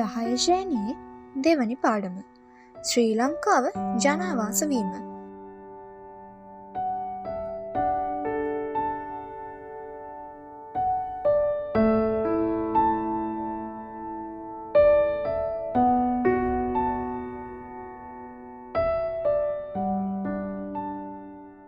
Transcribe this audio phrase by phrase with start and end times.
[0.00, 0.98] දහයශයනයේ
[1.44, 2.18] දෙවනි පාඩම.
[2.74, 3.64] ශ්‍රී ලංකාව
[3.98, 4.92] ජනවාසවීම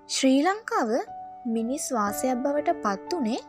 [0.08, 0.90] ශ්‍රී ලංකාව
[1.46, 3.40] මිනිස් වාසයක් බවට පත් වනේ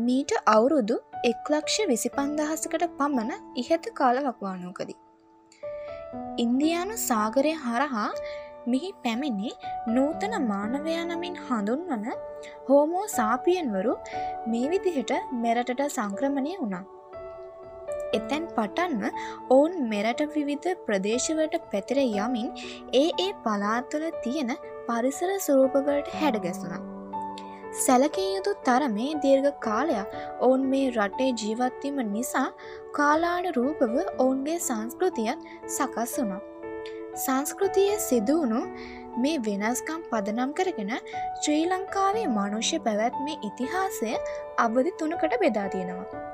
[0.00, 4.98] මීට අවුරුදු එක්ලක්ෂ විසි පන්දහසකට පමණ ඉහත කාලවක්වානෝකදී.
[6.38, 8.10] ඉන්දයානු සාගරය හරහා
[8.66, 9.50] මිහි පැමිණි
[9.88, 12.06] නූතන මානවයා නමින් හඳුන්වන
[12.68, 13.94] හෝමෝ සාපියන්වරු
[14.46, 15.12] මේ විදිහට
[15.44, 16.84] මෙරටට සංක්‍රමණය වුණා.
[18.14, 19.04] එතැන් පටන්ම
[19.50, 22.52] ඔවුන් මෙරට විවිධ ප්‍රදේශවට පැතිර යමින්
[22.92, 24.54] ඒ ඒ පලාත්තුල තියෙන
[24.86, 26.87] පරිසර සුරූපවලට හැඩගැසුනා.
[27.78, 30.14] සැලකිය යුතු තරමේ දීර්ඝ කාලයක්
[30.44, 32.46] ඔවුන් මේ රටේ ජීවත්වීම නිසා
[32.92, 36.40] කාලාන රූපව ඔවුන්ගේ සංස්කෘතියත් සකස් වුණා.
[37.16, 38.62] සංස්කෘතිය සිදුවුණු
[39.22, 40.92] මේ වෙනස්කම් පදනම් කරගෙන
[41.42, 44.14] ශ්‍රී ලංකාවේ මනුෂ්‍ය පැවැත්මේ ඉතිහාසය
[44.64, 46.24] අවධි තුනකට බෙදා තියෙනවා.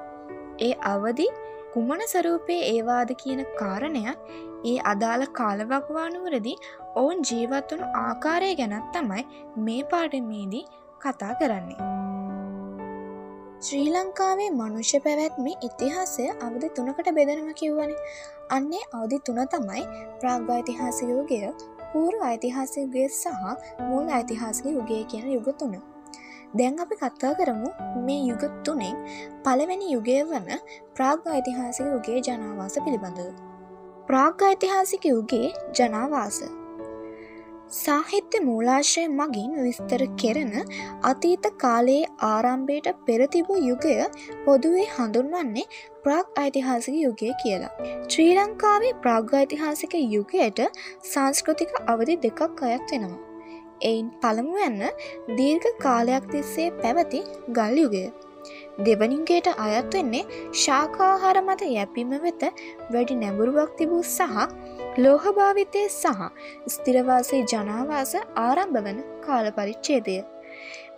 [0.60, 1.26] ඒ අවදි
[1.74, 4.32] කුමන සරූපය ඒවාද කියන කාරණයක්
[4.64, 6.54] ඒ අදාළ කාලවක්වානුවරදි
[7.00, 9.24] ඔවුන් ජීවත්වනු ආකාරය ගැනත් තමයි
[9.66, 10.64] මේ පාඩමේදී
[11.04, 11.80] කතා කරන්නේ.
[13.60, 17.92] ශ්‍රී ලංකාවේ මනුෂ්‍ය පැවැත්මේ ඉතිහාසය අවධි තුනකට බෙදනම කිව්වන
[18.50, 19.84] අන්නේ අවධි තුන තමයි
[20.20, 21.38] ප්‍රාග්ගයිතිහාස යෝගය
[21.92, 23.26] පූරු ඓතිහාසිකගේ සහ
[23.88, 25.74] මුල් ඓතිහාසික යුගය කියන යුග තුන.
[26.54, 27.70] දැන් අපි කත්තා කරමු
[28.06, 28.96] මේ යුග තුනෙන්
[29.44, 30.50] පළවෙනි යුගය වන
[30.96, 33.30] ප්‍රාග් ඓතිහාසික යුගේ ජනාවාස පිළිබඳව.
[34.08, 36.38] ප්‍රාග් ඓතිහාසික යුගේ ජනාවාස
[37.74, 40.52] සාහිත්‍ය මූලාශය මගින් විස්තර කෙරෙන
[41.02, 43.94] අතීත කාලයේ ආරම්භයට පෙරතිබූ යුගය
[44.44, 45.64] පොදුවේ හඳුන්වන්නේ
[46.04, 47.72] ප්‍රාග් ඓතිහාසික යුගය කියලා.
[48.08, 50.60] ශ්‍රී ලංකාවේ ප්‍රාග් ඓතිහාසික යුගයට
[51.04, 53.22] සංස්කෘතික අවධි දෙකක් අයත් වෙනවා.
[53.82, 54.82] එයින් පළමුවන්න
[55.38, 58.04] දීර්ඝ කාලයක් තිස්සේ පැවති ගල් යුගය.
[58.78, 60.22] දෙවනින්ගේට අයත් වෙන්නේ
[60.62, 62.42] ශාකාහාර මත යැපීම වෙත
[62.92, 64.22] වැඩි නැඹුරුවක් තිබූ සහ
[64.98, 66.22] ලෝහභාවිතය සහ
[66.66, 70.16] ස්තිරවාසය ජනාවාස ආරම්භ වන කාලපරිච්චේදය.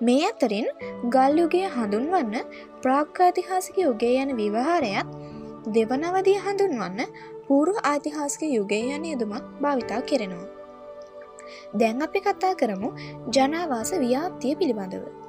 [0.01, 0.67] මේ අතරින්
[1.11, 2.35] ගල්යුගේ හඳුන්වන්න
[2.83, 5.15] ප්‍රාක්්කාතිහාසික යුගේ යන විවහාරයත්
[5.69, 7.15] දෙවනවදිය හඳුන්වන්න
[7.47, 10.49] පූරු ආතිහාසික යුගේ යන යෙදුමක් භාවිතා කෙරෙනවා.
[11.75, 12.91] දැන් අපි කතා කරමු
[13.31, 15.26] ජනාවාස ව්‍යාප්තිය පිළිබඳව.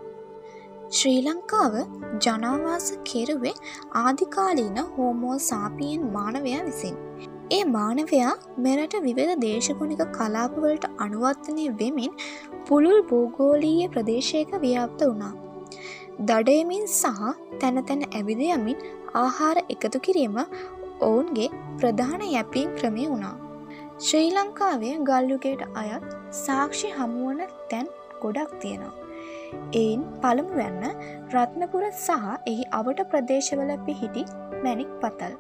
[0.96, 1.74] ශ්‍රී ලංකාව
[2.26, 3.54] ජනාවාස කෙරුවේ
[4.02, 6.94] ආධිකාලීන හෝමෝ සාපියෙන් මානවයා විසින්.
[7.52, 8.30] ඒ මානවයා
[8.66, 12.14] මෙරට විවිධ දේශගුණික කලාපවලට අනුවර්තනය වෙමින්
[12.70, 15.34] පුළුල් භූගෝලීය ප්‍රදේශයක ව්‍යාප්ත වුණා.
[16.30, 18.86] දඩයමින් සහ තැන තැන ඇවිදයමින්
[19.24, 20.40] ආහාර එකතු කිරීම
[21.02, 21.50] ඔවුන්ගේ
[21.82, 23.36] ප්‍රධාන යැපීම් ක්‍රමය වුණා.
[24.00, 26.08] ශ්‍රී ලංකාවේ ගල්යුගේට අයත්
[26.44, 27.94] සාක්ෂි හමුවන තැන්
[28.24, 29.07] ගොඩක් තියෙනවා.
[29.74, 30.84] එයින් පළමුවැන්න
[31.34, 34.24] රත්නපුර සහ එහි අවට ප්‍රදේශවල පිහිටි
[34.64, 35.36] මැනික් පතල්.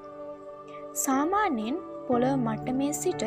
[0.95, 3.23] සාමාන්‍යයෙන් පොළොව මට්ටමේ සිට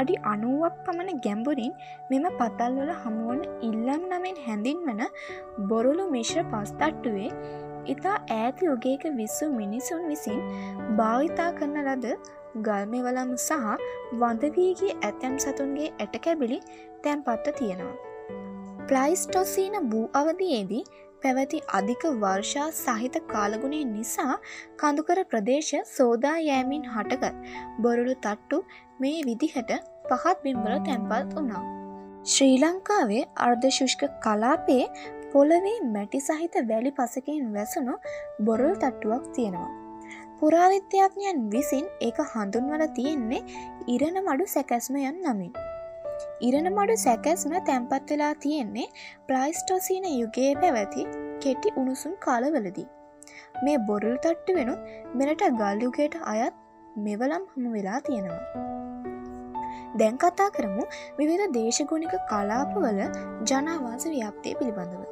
[0.00, 1.74] අඩි අනුවක් පමණ ගැඹුරින්
[2.10, 5.02] මෙම පතල්වල හමුවන ඉල්ලම් නමෙන් හැඳින්වන
[5.70, 7.30] බොරුලු මිශ්‍ර පස්තට්ටුවේ
[7.86, 10.40] ඉතා ඈත යුගේක විස්සු මිනිසුන් විසින්
[10.96, 12.16] භාවිතා කරන ලද
[12.62, 13.70] ගල්මෙවලම් සහ
[14.14, 16.58] වඳවීගේ ඇතැම් සතුන්ගේ ඇටකැබිලි
[17.04, 18.13] තැන්පත්ත තියෙනවා.
[18.88, 20.82] ප්ලයිස්ටොසීන භූ අවධයේදී
[21.22, 24.34] පැවැති අධික වර්ෂා සහිත කාලගුණේ නිසා
[24.80, 27.34] කඳුකර ප්‍රදේශ සෝදා යෑමින් හටගත්
[27.80, 28.58] බොරුළු තට්ටු
[29.00, 29.72] මේ විදිහට
[30.10, 31.62] පහත් බිම්බල තැන්පත් වුණා.
[32.24, 34.84] ශ්‍රී ලංකාවේ අර්ධශුෂ්ක කලාපේ
[35.32, 37.94] පොළවේ මැටි සහිත වැලි පසකින් වැසුණු
[38.40, 39.70] බොරුල් තට්ටුවක් තියෙනවා.
[40.38, 43.46] පුරාවිද්‍යාඥයන් විසින් ඒක හඳුන්වල තියෙන්නේ
[43.88, 45.54] ඉරණ මඩු සැකැස්මයන් නමින්.
[46.48, 48.88] ඉරණ මඩු සැකැස්ම තැන්පත් වෙලා තියෙන්නේ
[49.26, 51.06] ප්ලයිස්ටෝසින යුගයේ පැවැති
[51.40, 52.86] කෙටි උණුසුම් කාලවලදී.
[53.64, 54.76] මේ බොරුල් තට්ටු වෙනු
[55.14, 56.62] මෙරට ගල්යුගයට අයත්
[56.98, 58.42] මෙවලම් හමු වෙලා තියෙනවා.
[59.98, 60.84] දැන් කතා කරමු
[61.18, 63.02] විවිධ දේශගුණික කලාපවල
[63.50, 65.04] ජනාවාස ව්‍යාප්තිය පිළිබඳව.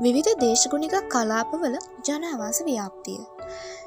[0.00, 1.76] විවිධ දේශගුණික කලාපවල
[2.08, 3.20] ජනවාස ව්‍යාප්තිය.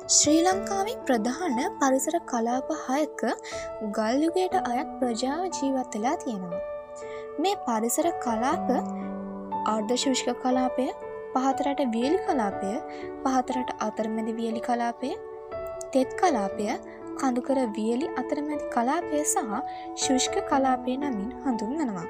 [0.10, 3.22] ශ්‍රී ලංකාවේ ප්‍රධාන පරිසර කලාප හයක
[3.98, 6.62] ගල්යුගයට අයත් ප්‍රජාව ජීවත්වෙලා තියෙනවා.
[7.40, 8.68] මේ පරිසර කලාප
[9.68, 10.88] අර්ධශෂ්ක කලාපය
[11.34, 12.72] පහතරට වියලි කලාපය
[13.24, 15.12] පහතරට අතරමැදි වියලි කලාපය
[15.94, 16.68] තෙත් කලාපය
[17.20, 19.38] කඳුකර වියලි අතරමැදි කලාපය සහ
[19.98, 22.08] ශුෂ්ක කලාපය නමින් හඳුන්වනවා.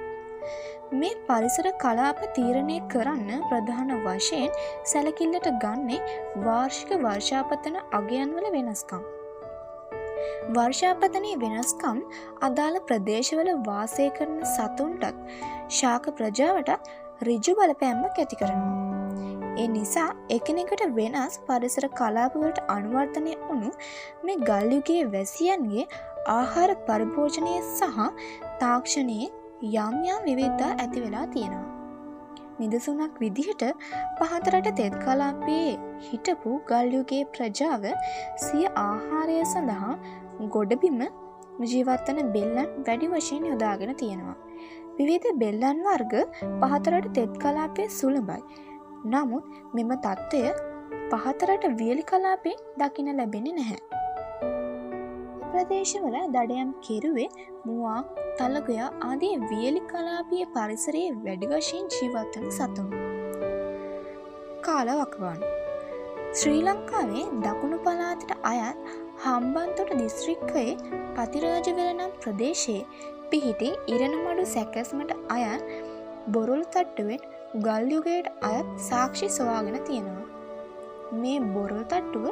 [0.92, 4.50] මේ පරිසර කලාප තීරණය කරන්න ප්‍රධාන වශයෙන්
[4.86, 9.06] සැලකිල්ලට ගන්නේ වාර්ෂික වර්ෂාපතන අගයන්වල වෙනස්කම්.
[10.50, 12.04] වර්ෂාපතනය වෙනස්කම්
[12.42, 15.26] අදාළ ප්‍රදේශවල වාසය කරන සතුන්ටත්
[15.72, 18.78] ශාක ප්‍රජාවටත් රිජු බලපෑම්මක් ඇති කරනවා.
[19.58, 23.76] ඒ නිසා එකනෙකට වෙනස් පරිසර කලාපවලට අනුවර්තනය වුණු
[24.26, 25.92] මේ ගල්යුගේ වැසියන්ගේ
[26.32, 28.10] ආහාර පරිභෝජනය සහ
[28.60, 31.68] තාක්ෂණයේ යම් යම් විවිධතා ඇති වෙලා තියෙනවා.
[32.60, 33.64] නිදසුනක් විදිහට
[34.20, 35.74] පහතරට තෙත් කලාපයේ
[36.08, 37.86] හිටපු ගල්යුගේ ප්‍රජාව
[38.46, 39.94] සිය ආහාරය සඳහා
[40.56, 41.00] ගොඩබිම
[41.64, 44.38] ජීවත්වන බෙල්ලන් වැඩි වශයෙන් යොදාගෙන තියෙනවා.
[44.98, 46.16] විවිධ බෙල්ලන් වර්ග
[46.62, 48.42] පහතරට තෙත් කලාපය සුළබයි.
[49.06, 50.44] නමුත් මෙම තත්ත්වය
[51.14, 53.80] පහතරට වියලි කලාපේ දකින ලැබෙන නැහැ.
[55.62, 57.28] ප්‍රදේශවල දඩයම් කෙරුවේ
[57.66, 57.98] මුවා
[58.38, 62.88] තලගොයා ආදී වියලි කලාපිය පරිසරයේ වැඩි වශයෙන් ජීවත්වන සතුන්.
[64.68, 65.44] කාලවකවාන්
[66.40, 68.90] ශ්‍රී ලංකාවේ දකුණු පලාතට අයත්
[69.26, 70.74] හම්බන්තොට දිස්ත්‍රික්කයේ
[71.16, 72.82] පතිරාජවල නම් ප්‍රදේශයේ
[73.32, 75.72] පිහිටි ඉරණමඩු සැකැස්මට අයත්
[76.36, 77.30] බොරුල් තට්ටුවෙන්
[77.68, 80.22] ගල්යුගයට අයත් සාක්ෂි සොවාගෙන තියෙනවා.
[81.14, 82.26] මේ බොරල් තට්ටුව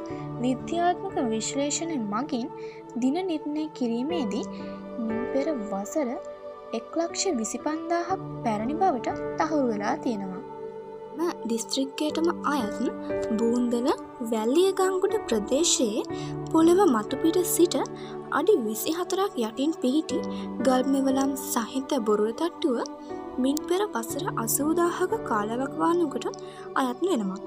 [0.44, 2.48] විද්‍යාත්මක විශ්ලේෂණය මගින්
[2.96, 4.46] දින නිර්ණය කිරීමේදී
[5.00, 6.10] මින් පෙර වසර
[6.74, 10.40] එක්ලක්ෂ විසිපන්දාහක් පැරණි බවට තහුරු වෙලා තියෙනවා.
[11.48, 12.80] දිස්ත්‍රික්කයටම අයත්
[13.40, 13.90] බූන්දල
[14.32, 16.04] වැල්ලියගංගුට ප්‍රදේශයේ
[16.52, 17.76] පොළව මතුපිට සිට
[18.32, 20.20] අඩි විසි හතරක් යටින් පිහිටි
[20.64, 22.78] ගල්මෙවලම් සහිත බොරුව තට්ටුව
[23.38, 26.26] මින් පෙර වසර අසූදාහක කාලවකවානුකට
[26.76, 27.42] අයත් වෙනවා.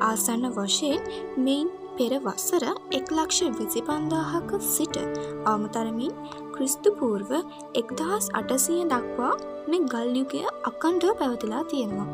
[0.00, 1.00] ආසන්න වශයෙන්
[1.38, 1.68] මෙයින්
[2.00, 2.64] පෙර වසර
[2.98, 4.96] එක්ලක්ෂ විසි පන්දාහක සිට
[5.44, 6.14] අවමතරමින්
[6.54, 7.32] ක්‍රිස්තුපූර්ව
[7.80, 9.34] එක්දහස් අටසිය දක්වා
[9.70, 12.08] මේ ගල්යුගය අකණ්ඩව පැවතිලා තියෙනවා.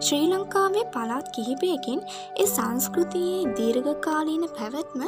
[0.00, 2.00] ශ්‍රී ලංකාවේ පලාත් කිහිපයකින්
[2.36, 5.02] ඒ සංස්කෘතියේ දීර්ඝකාලීන පැවැත්ම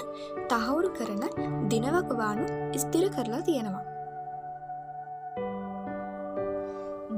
[0.50, 1.22] තහවුරු කරන
[1.70, 2.46] දිනවකවානු
[2.76, 3.84] ස්තිර කරලා තියෙනවා.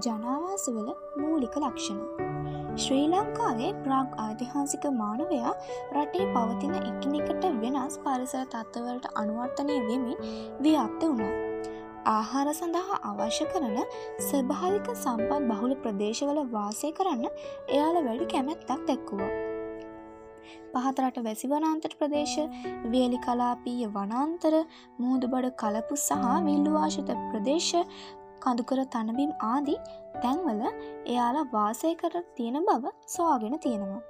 [0.04, 2.27] ජනාවාසවල මූලික ලක්ෂණ
[2.78, 5.52] ශ්‍රී ලංකාවේ ප්‍රාග් ඓතිහාසික මානවයා
[5.94, 10.16] රටේ පවතින එකිනෙකට වෙනස් පරිසර තත්ත්වවලට අනුවර්තනය වෙමින්
[10.60, 11.34] ව්‍යාප්ත වුණා.
[12.06, 13.76] ආහාර සඳහා අවශ්‍ය කරන
[14.20, 19.32] ස්වභාවික සම්පත් බහුල ප්‍රදේශවල වාසය කරන්න එයාල වැඩි කැමැත්තක් දැක්කුවා.
[20.74, 22.36] පහතරට වැසි වනාන්තර ප්‍රදේශ
[22.86, 24.54] වියලි කලාපීය වනාන්තර
[24.98, 27.72] මුහුදුබඩ කලපු සහ විල්ලුවාශිත ප්‍රදේශ
[28.44, 29.78] කඳුකර තනබිම් ආදී
[30.22, 34.02] තැන්වල එයාලා වාසය කර තියෙන බව සොයාගෙන තියෙනවා.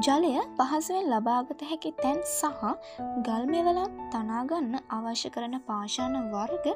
[0.00, 2.62] ජලය පහසුවෙන් ලබාගත හැකි තැන් සහ
[3.26, 6.66] ගල්මෙවලම් තනාගන්න අවශ්‍ය කරන පාශාන වර්ග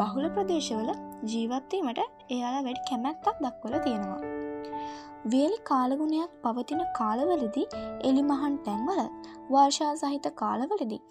[0.00, 0.90] බහුල ප්‍රදේශවල
[1.32, 2.00] ජීවත්වීමට
[2.30, 4.20] එයාලා වැඩි කැමැත්තක් දක්වල තියෙනවා.
[5.26, 7.66] වියලි කාලගුණයක් පවතින කාලවලදී
[8.04, 9.02] එලිමහන් තැන්වල
[9.50, 11.02] වර්ෂා සහිත කාලවලදී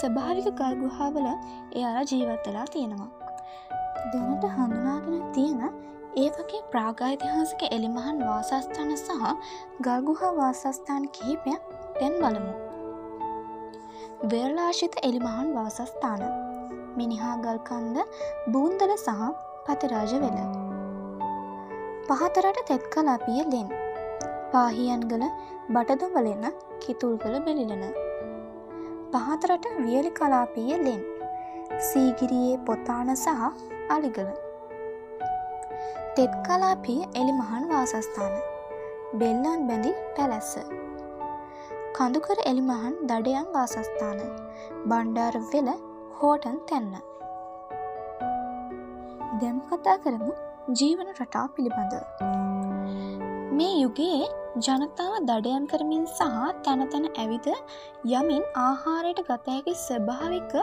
[0.00, 3.23] ස්භාවික ගල්ගුහාවල එයාලා ජීවත්තලා තියෙනවා.
[4.12, 5.62] දැනට හඳුනාගෙන තියෙන
[6.16, 9.30] ඒ වගේ ප්‍රාගයිතිහාසික එලිමහන් වාසස්ථාන සහ
[9.80, 11.62] ගල්ගුහා වාසස්ථාන කිහිපයක්
[11.94, 12.52] දැන් බලමු.
[14.30, 16.22] වෙරලාශිත එලිමහන් වාසස්ථාන
[16.96, 17.98] මිනිහා ගල්කන්ද
[18.52, 19.24] බූන්දල සහ
[19.66, 20.38] පතිරාජ වෙල.
[22.08, 23.68] පහතරට තෙත් කලාපිය ලෙන්
[24.52, 25.24] පාහියන්ගල
[25.68, 26.44] බටදුඹලෙන
[26.80, 27.84] කිතුල්ගල බෙලිලන.
[29.12, 31.02] පහතරට වියලි කලාපිය ලෙන්
[31.82, 34.28] සීගිරියේ පොතාන සහ අලිගල.
[36.16, 38.34] තෙත් කලාපිය එලිමහන් වාසස්ථාන.
[39.14, 40.52] බෙල්ලන් බැඳි පැලැස්ස.
[41.94, 44.22] කඳුකර එලිමහන් දඩයන් වාසස්ථාන.
[44.86, 45.68] බණ්ඩාර වෙල
[46.20, 46.94] හෝටන් තැන්න.
[49.40, 50.32] දැම් කතා කරමු
[50.72, 51.94] ජීවන රටා පිළිබඳ
[53.50, 54.24] මේ යුගයේ
[54.58, 56.26] ජනතාව දඩයන් කරමින් සහ
[56.64, 57.46] තැනතැන ඇවිද
[58.12, 60.54] යමින් ආහාරයට ගතහැකි ස්වභාවික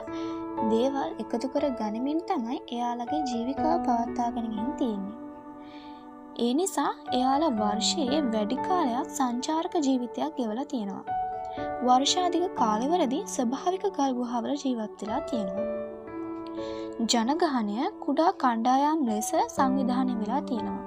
[0.69, 5.21] දේවල් එකතු කර ගනිමින් තමයි එයාලගේ ජීවිකාව පවත්තාගෙනගින් තියෙන්නේ
[6.39, 11.17] ඒ නිසා එයාලා වර්ෂයේ වැඩිකාලයක් සංචාරක ජීවිතයක් ගෙවල තියෙනවා.
[11.87, 15.67] වර්ෂාධික කාලවලදී ස්වභාවික ගල්ගුහාවල ජීවත්වෙලා තියෙනවා.
[17.03, 20.81] ජනගහනය කුඩා කණ්ඩායම් ලෙස සංවිධානය වෙලා තියෙනවා.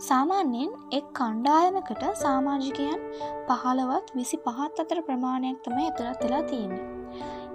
[0.00, 3.00] සාමාන්‍යයෙන් එක් කණ්ඩායමකට සාමාජිකයන්
[3.48, 6.93] පහළවත් විසි පහත් අතර ප්‍රමාණයක් තම ඇතුළත් වෙලා තියෙන්නේ.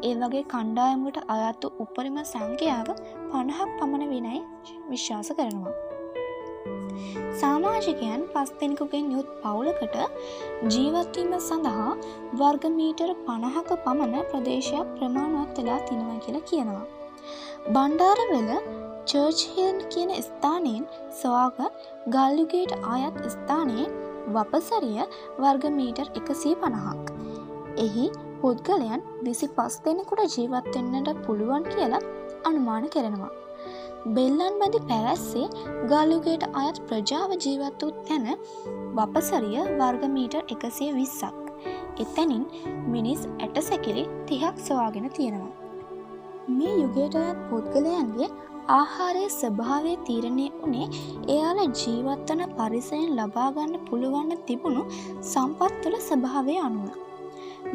[0.02, 2.90] ඒ වගේ කණ්ඩායමට අයත්තු උපරිම සංඛ්‍යාව
[3.30, 4.42] පණහක් පමණ විනයි
[4.90, 5.74] විශ්වාස කරනවා.
[7.40, 9.98] සාමාජිකයන් පස් දෙනෙකුගෙන් යුත් පවුලකට
[10.74, 11.90] ජීවත්වීම සඳහා
[12.42, 16.86] වර්ගමීටර් පණහක පමණ ප්‍රදේශයක් ප්‍රමාණවත් වෙලා තිනව කියලා කියනවා.
[17.68, 18.52] බණ්ඩාරවෙල
[19.06, 20.88] චර්ච්හිල්න් කියන ස්ථානයෙන්
[21.22, 23.88] සොයාගත් ගල්යුගේට අයත් ස්ථානයේ
[24.36, 25.06] වපසරිය
[25.44, 27.06] වර්ගමීටර් එකසී පණහක්.
[27.78, 28.06] එහි
[28.42, 32.04] පුද්ගලයන් විසි පස් දෙනෙකුට ජීවත්වෙන්නට පුළුවන් කියලා
[32.46, 33.32] අනුමාන කරනවා.
[34.08, 35.48] බෙල්ලන් බැඳි පැවැස්සේ
[35.92, 38.28] ගල්ලුගේට අයත් ප්‍රජාව ජීවත්වූ තැන
[38.98, 41.40] වපසරිය වර්ගමීටර් එකසිය විස්සක්.
[41.98, 42.46] එතැනින්
[42.88, 45.54] මිනිස් ඇට සැකිලි තිහක් සවාගෙන තියෙනවා.
[46.50, 48.30] මේ යුගයට අයත් පුද්ගලයන්ගේ
[48.70, 50.88] ආහාරය ස්වභාවය තීරණය වනේ
[51.28, 54.84] එයාල ජීවත්වන පරිසයෙන් ලබාගන්න පුළුවන්න තිබුණු
[55.26, 57.09] සම්පත්තුල ස්වභාවය අනුව.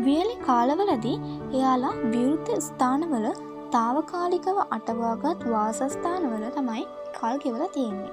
[0.05, 1.17] වියලි කාලවලදී
[1.53, 3.27] එයාලා විවෘත ස්ථානවල
[3.71, 6.85] තාවකාලිකව අටවාගත් වාසස්ථානවල තමයි
[7.17, 8.13] කල් ගෙවල තියෙන්නේ.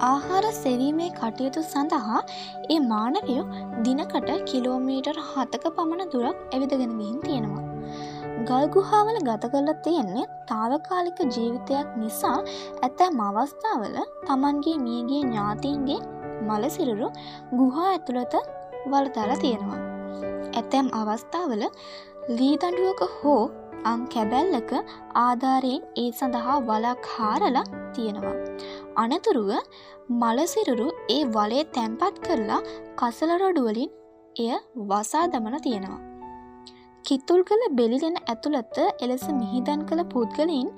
[0.00, 2.20] ආහාර සෙවීමේ කටයුතු සඳහා
[2.74, 3.46] ඒ මානවයෝ
[3.84, 7.64] දිනකට කිලෝමීටර් හතක පමණ දුරක් ඇවිදගෙනගින් තියෙනවා.
[8.44, 12.36] ගල්ගුහාවල ගත කරල තියෙන්නේ තාවකාලික ජීවිතයක් නිසා
[12.82, 16.00] ඇතැම් අවස්ථාවල තමන්ගේ මියගේ ඥාතීන්ගේ
[16.48, 17.08] මලසිරුරු
[17.58, 18.34] ගුහා ඇතුළත
[18.90, 19.95] වලතල තියෙනවා.
[20.52, 21.64] ඇතැම් අවස්ථාවල
[22.38, 23.42] ලීදඩුවක හෝ
[23.84, 24.72] අං කැබැල්ලක
[25.16, 28.36] ආධාරයෙන් ඒ සඳහා වලක් හාරලා තියෙනවා.
[28.96, 29.50] අනතුරුව
[30.22, 32.60] මලසිරුරු ඒ වලේ තැන්පත් කරලා
[32.96, 33.90] කසලරොඩුවලින්
[34.36, 34.52] එය
[34.90, 36.00] වසා දමන තියෙනවා.
[37.04, 40.70] කිත්තුල් කළ බෙලිලෙන ඇතුළත්ත එලෙස මිහිදන් කළ පුද්ගලයින්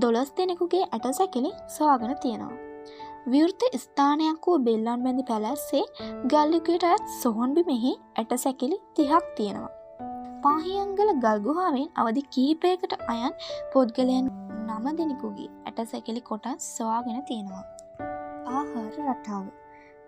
[0.00, 2.73] දොළස් දෙනෙකුගේ ඇට සැකිලි සවාගෙන තියෙනවා.
[3.26, 5.84] විවෘත ස්ථානයක් වූ බෙල්ලන් බැඳි පැලැස්සේ
[6.32, 9.72] ගල්ලිකට ඇත් සොහොන්බි මෙහි ඇට සැකිලි තිහක් තියෙනවා.
[10.42, 13.32] පාහියංගල ගල්ගුහාාවෙන් අවධි කීපයකට අයන්
[13.72, 14.28] පොද්ගලයන්
[14.68, 17.64] නම දෙනෙකුගේ ඇට සැකිලි කොටස් සවාගෙන තියෙනවා.
[18.56, 19.44] ආහාර රටාව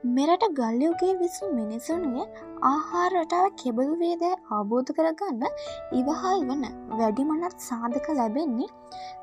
[0.04, 2.24] මෙරට ගල්යෝගේ විසු මිනිසුන්ගේ
[2.62, 5.44] ආහාර රටාව කෙබඳු වේදෑ අවබෝධ කරගන්න
[5.92, 8.68] ඉවහල් වන වැඩිමනත් සාධක ලැබෙන්නේ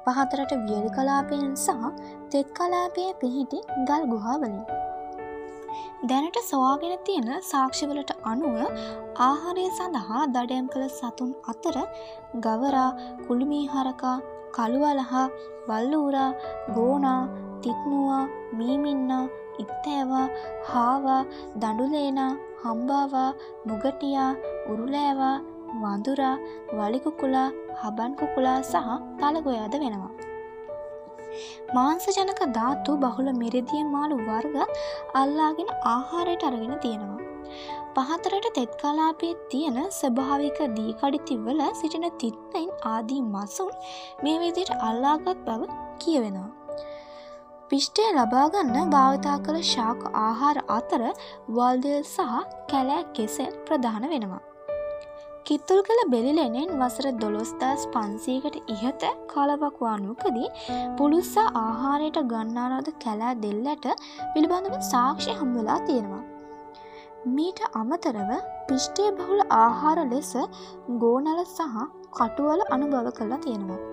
[0.06, 1.84] පහතරට වියලි කලාපයෙන් සහ
[2.32, 4.58] තෙත් කලාපය පිහිටි ගල් ගුහාවලින්.
[6.04, 8.58] දැනට සොවාගෙන තියෙන සාක්ෂිවලට අනුව
[9.20, 11.78] ආහාරය සඳහා දඩයම් කළ සතුන් අතර
[12.46, 12.90] ගවරා
[13.28, 14.18] කුළුමීහරකා
[14.58, 15.28] කළුවලහා
[15.70, 16.30] බල්ලූරා
[16.76, 17.22] ගෝනා
[17.64, 18.24] තිත්මුවා
[18.58, 19.24] මීමින්නා
[19.60, 20.28] ඉත්තෑවා
[20.72, 21.22] හාවා
[21.56, 22.32] දඩුලේනා
[22.64, 23.30] හම්බාවා
[23.66, 24.32] මුගටියා
[24.70, 25.38] උරුලෑවා
[25.82, 26.36] වඳුරා
[26.78, 27.50] වලිකුකුලා
[27.82, 30.14] හබන්කුකුලා සහ තලගොයාද වෙනවා.
[31.76, 34.82] මාංසජනක ධාතු බහුල මිරදිය මාළු වර්ගත්
[35.14, 37.22] අල්ලාගෙන ආහාරයට අරගෙන තියෙනවා.
[37.96, 43.72] පහතරට තෙත් කලාපේ තියෙන ස්වභාවික දීකඩිතිවල සිටින තිත්තයින් ආදී මසුන්
[44.24, 45.62] මේ විදියට අල්ලාගත් බව
[46.00, 46.63] කියවෙනවා.
[47.74, 51.04] පිෂ්ටය ලබාගන්න භාවිතා කළ ශාක ආහාර අතර
[51.50, 52.34] වල්දල් සහ
[52.72, 54.42] කැලෑ කෙසෙල් ප්‍රධාන වෙනවා.
[55.46, 60.52] කිත්තුල් කළ බෙලිලෙනෙන් වසර දොළොස්දස් පන්සීකට ඉහත කාලවක්වානුකදී
[61.00, 63.88] පුළුස්සා ආහාරයට ගන්නාරද කැලෑ දෙල්ලට
[64.36, 66.24] පිළිබඳව සාක්ෂි හම්වෙලා තියෙනවා.
[67.32, 68.32] මීට අමතරව
[68.70, 70.32] පිෂ්ටේ බහුල ආහාර ලෙස
[71.00, 73.93] ගෝනල සහ කටුවල අනුභව කරලා තියෙනවා.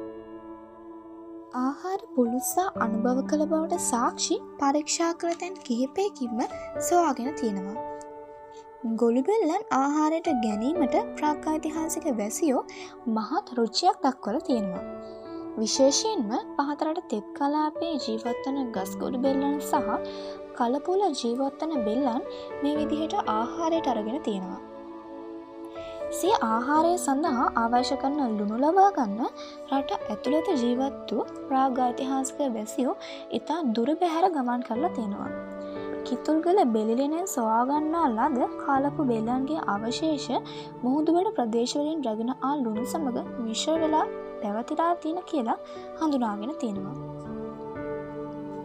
[1.53, 6.43] ආහාර පුළුස්සා අනුභව කළ බවට සාක්ෂි පරීක්ෂා කළ තැන් කිහිපයකින්ම
[6.89, 7.87] සොයාගෙන තියෙනවා.
[8.95, 12.63] ගොළුබෙල්ලන් ආහාරයට ගැනීමට ප්‍රාක්කායිතිහාසික වැසියෝ
[13.09, 14.85] මහත් රුච්චයක් දක්වල තියෙනවා.
[15.59, 19.91] විශේෂයෙන්ම පහතරට තෙත් කලාපේ ජීවත්වන ගස් ගොඩු බෙල්ලන් සහ
[20.57, 22.27] කලපුල ජීවත්වන බෙල්ලන්
[22.63, 24.70] මේ විදිහට ආහාරයට අරගෙන තියෙනවා.
[26.19, 29.29] සිය ආහාරය සඳහා අවශ්‍ය කරන ලුණු ලබා ගන්න
[29.77, 32.95] රට ඇතුළත ජීවත්තු ප්‍රාගායිතිහාසික වැසියෝ
[33.39, 35.31] ඉතා දුර බැහැර ගමන් කරලා තියෙනවා.
[36.07, 40.29] කිතුල්ගල බෙලිලෙනෙන් සොයාගන්නා ලද කාලපු බෙල්ලන්ගේ අවශේෂ
[40.85, 44.07] මුහුදුවට ප්‍රදේශවලින් රැගෙන ආ ලුණු සමඟ විශ්ව වෙලා
[44.43, 45.59] පැවතිරා තියෙන කියලා
[46.01, 46.97] හඳුනාගෙන තියෙනවා.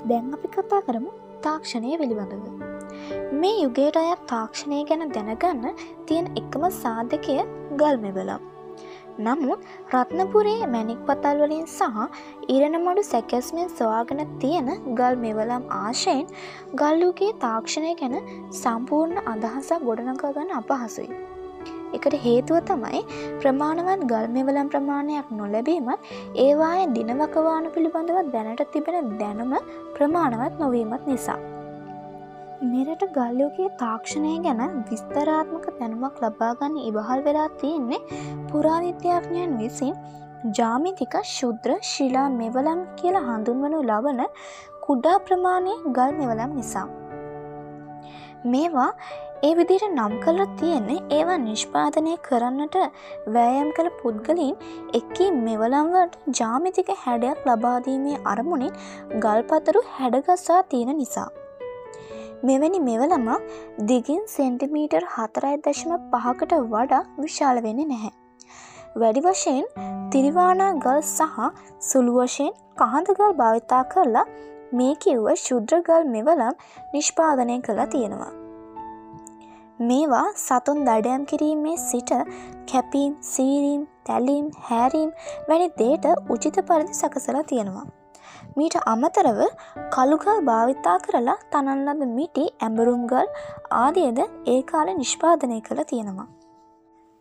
[0.10, 1.12] දැන් අපි කතා කරමු
[1.42, 2.75] තාක්ෂණය පිළිබඳව.
[3.42, 7.38] මේ යුගයට අයත් තාක්ෂණය ගැන දැනගන්න තියෙන එකම සාධකය
[7.82, 8.44] ගල් මෙවලම්.
[9.18, 9.60] නමුත්
[9.94, 12.00] රත්නපුරේ මැනික් පතල්වලින් සහ
[12.56, 16.26] ඉරණමඩු සැකැස්මෙන් සොයාගෙන තියෙන ගල් මෙවලම් ආශයෙන්
[16.76, 18.18] ගල්ලුගේ තාක්ෂණය ගැන
[18.62, 21.10] සම්පූර්ණ අදහසක් ගොඩනගගන්න අපහසුයි.
[21.94, 23.02] එකට හේතුව තමයි
[23.42, 26.08] ප්‍රමාණවත් ගල් මෙවලම් ප්‍රමාණයක් නොලැබීමත්
[26.46, 29.54] ඒවාය දිනවකවාන පිළිබඳව දැනට තිබෙන දැනුම
[29.98, 31.55] ප්‍රමාණවත් නොවීමත් නිසා.
[32.66, 39.94] මෙරට ගල්යෝගේ තාක්ෂණය ගැන විස්තරාත්මක දැනුමක් ලබාගන්න ඉවහල් වෙලා තියෙන්නේ පුරාවිද්‍යාඥයන් විසින්
[40.54, 44.22] ජාමිතික ශුද්‍ර ශිලා මෙවලම් කියලා හඳුන්වනු ලබන
[44.88, 46.88] කුඩා ප්‍රමාණය ගල් මෙවලම් නිසා.
[48.46, 48.90] මේවා
[49.44, 52.76] ඒ විදිට නම් කල තියෙන්නේ ඒවා නිෂ්පාදනය කරන්නට
[53.36, 54.54] වෑයම් කළ පුද්ගලින්
[55.00, 58.78] එක්කී මෙවලම්වට ජාමිතික හැඩයක් ලබාදීමේ අරමුණින්
[59.26, 61.32] ගල්පතරු හැඩගස්සා තියෙන නිසා.
[62.44, 63.28] මෙවැනි මෙවලම
[63.88, 68.14] දිගින් සෙන්ටිමීටර් හතරයි දශම පහකට වඩා විශාල වෙන්නේ නැහැ.
[68.96, 69.66] වැඩි වශයෙන්
[70.12, 71.40] තිරිවානා ගල් සහ
[71.82, 74.26] සුළු වශයෙන් කහඳගල් භාවිතා කරලා
[74.74, 76.56] මේ කිව්ව ශුද්‍රගල් මෙවලම්
[76.94, 78.32] නිෂ්පාදනය කළා තියෙනවා.
[79.80, 82.12] මේවා සතුන් දඩයම් කිරීමේ සිට
[82.72, 85.12] කැපීම් සීරීම් තැලීම් හැරීම්
[85.50, 87.86] වැනි දේට උචිත පරිදි සකසලා තියෙනවා.
[88.58, 89.40] මීට අමතරව
[89.94, 93.28] කළුගල් භාවිතා කරලා තනල්ලද මිටි ඇඹරුම්ගල්
[93.80, 94.20] ආදියද
[94.54, 96.28] ඒ කාල නිෂ්පාදනය කළ තියෙනවා.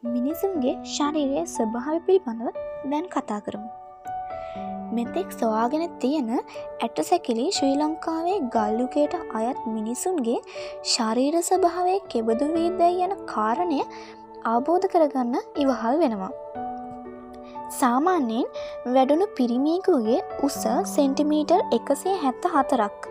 [0.03, 2.61] මිනිසුන්ගේ ශරීරය ස්වභාව පිළිබඳව
[2.93, 3.71] දැන් කතා කරමු.
[4.93, 10.41] මෙතෙක් සොයාගෙන තියෙන ඇට සැකිලි ශ්‍රී ලංකාවේ ගල්ලුකයට අයත් මිනිසුන්ගේ
[10.93, 13.81] ශරීර ස්වභාවය කෙබදු වීදැයි යන කාරණය
[14.47, 16.33] අවබෝධ කරගන්න ඉවහල් වෙනවා.
[17.81, 18.47] සාමාන්‍යයෙන්
[18.95, 20.61] වැඩුණු පිරිමියකුගේ උස
[20.95, 23.11] සෙන්ටිමීටර් එකසේ හැත්ත හතරක්.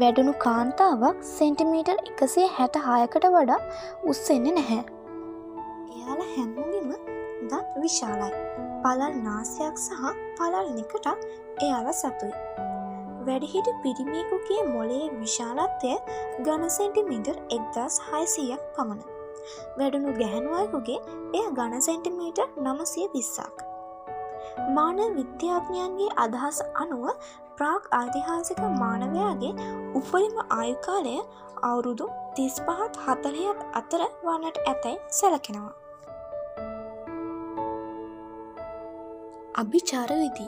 [0.00, 3.58] වැඩුණු කාන්තාවක් සෙන්ටිමීටර් එකසේ හැට හායකට වඩා
[4.12, 4.82] උස්සෙන්නේ නැහැ.
[5.94, 6.92] එයාල හැමෝගෙම
[7.50, 8.30] දත් විශාලයි.
[8.84, 11.06] පලල් නාසයක් සහ පලල් නිකටක්
[11.64, 12.34] එයාල සතුයි.
[13.26, 15.92] වැඩිහිට පිරිමියකුගේ මොලේ විශාලත්වය
[16.46, 19.06] ගණ සෙන්ටිමීටර් එක්දස් හයිසීයක් පමණ.
[19.78, 21.00] වැඩුණු ගැහැනුවයකුගේ
[21.38, 23.65] එය ගණ සෙන්ටිමීටර් නමසය විස්සක්.
[24.76, 27.04] මාන විද්‍යාඥයන්ගේ අදහස් අනුව
[27.58, 29.52] ප්‍රාග් ඓතිහාසික මානවයාගේ
[30.00, 31.16] උපරිම ආයුකාලය
[31.62, 35.74] අවුරුදු තිස් පහත් හතලයත් අතර වන්නට ඇතැයි සැලකෙනවා.
[39.62, 40.46] අභිචාර විදි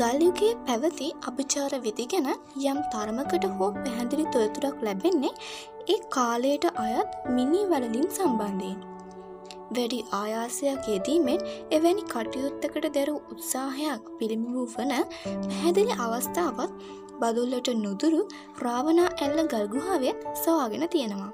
[0.00, 2.28] ගල්යුගේ පැවති අභිචාර විදි ගැන
[2.64, 5.34] යම් තරමකට හෝ පැහැදිලි තොයතුරක් ලැබෙන්නේ
[5.88, 8.93] ඒ කාලයට අයත් මිනි වලලින් සම්බන්ධයෙන්.
[9.70, 11.40] වැඩි ආයාසයක් යෙදීමෙන්
[11.70, 16.76] එවැනි කටයුත්තකට දැරු උත්සාහයක් පිළිමිවූ වන පැහැදිලි අවස්ථාවත්
[17.20, 18.20] බදුල්ලට නුදුරු
[18.58, 21.32] රාවනා ඇල්ල ගල්ගුහාවෙන් සවාගෙන තියෙනවා.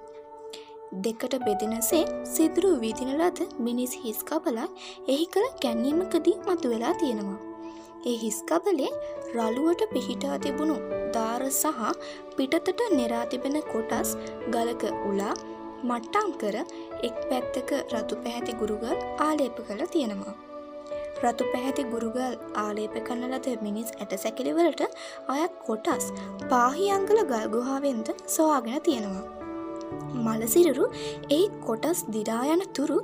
[1.04, 4.70] දෙකට බෙදෙනසේ සිදුරු විදින ලද මිනිස් හිස්කබලක්
[5.08, 7.38] එහි කළ කැන්නීමකදී මතු වෙලා තියෙනවා.
[8.06, 8.90] ඒ හිස්කබලේ
[9.34, 10.76] රළුවට පිහිටා තිබුණු
[11.14, 11.88] දාර සහ
[12.36, 14.10] පිටතට නෙරා තිබෙන කොටස්
[14.50, 15.34] ගලක උලා
[15.88, 16.56] මට්ටම් කර
[17.08, 20.34] එක් පැත්තක රතු පැහැති ගුරුගල් ආලේප කළ තියෙනවා.
[21.24, 24.82] රතු පැහැති ගුරුගල් ආලේප කන්න ලද මිනිස් ඇට සැකිලිවලට
[25.34, 26.06] අයත් කොටස්
[26.52, 29.26] පාහියංගල ගල්ගුහාවෙන්ද සොයාගෙන තියෙනවා.
[30.26, 30.86] මලසිරරු
[31.38, 32.98] ඒ කොටස් දිරායන තුරු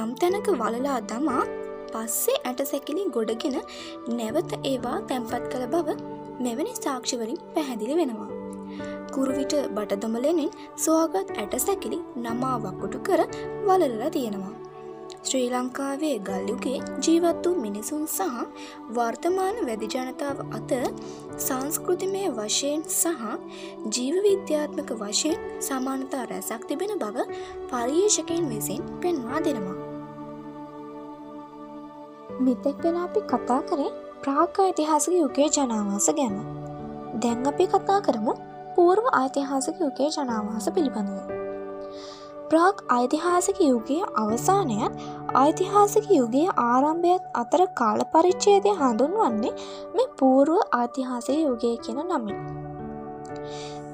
[0.00, 1.44] යම් තැනක වලලා දමා
[1.92, 3.58] පස්සේ ඇට සැකිලි ගොඩගෙන
[4.18, 5.98] නැවත ඒවා තැන්පත් කළ බව
[6.46, 8.37] මෙවැනි සාක්ෂිවලින් පැහැදිලි වෙනවා.
[9.14, 13.22] කුරුවිට බටදොමලෙනින් සෝගත් ඇට සැකිලි නමා වකුටු කර
[13.66, 14.54] වලලලා තියෙනවා.
[15.20, 18.36] ශ්‍රී ලංකාවේ ගල්යුගේ ජීවත් වූ මිනිසුන් සහ
[18.96, 20.84] වර්තමාන වැදි ජනතාව අතර
[21.38, 23.24] සංස්කෘතිමය වශයෙන් සහ
[23.94, 27.26] ජීවවිද්‍යාත්මක වශයෙන් සමානතා රැසක් තිබෙන බව
[27.70, 29.78] පර්යේෂකයෙන් විසින් පෙන්වා දෙනවා.
[32.40, 33.90] මෙතෙක් වෙලා අපි කතා කරේ
[34.22, 36.36] ප්‍රාග් ඓතිහාසික යුගයේ ජනාවාස ගැන.
[37.20, 38.32] දැන් අපි කතා කරමු
[38.78, 41.38] පූර්ව ඓතිහාසික යුගයේ ජනාවාස පිළිබඳව.
[42.50, 45.00] ප්‍රාග් ඓතිහාසික යුගයේ අවසානයත්
[45.34, 49.52] ඓතිහාසික යුගයේ ආරම්භයත් අතර කාල පරිච්ඡේදය හඳුන්වන්නේ
[49.96, 52.38] මේ පූර්ව ඓතිහාසික යුගය කියන නමින්.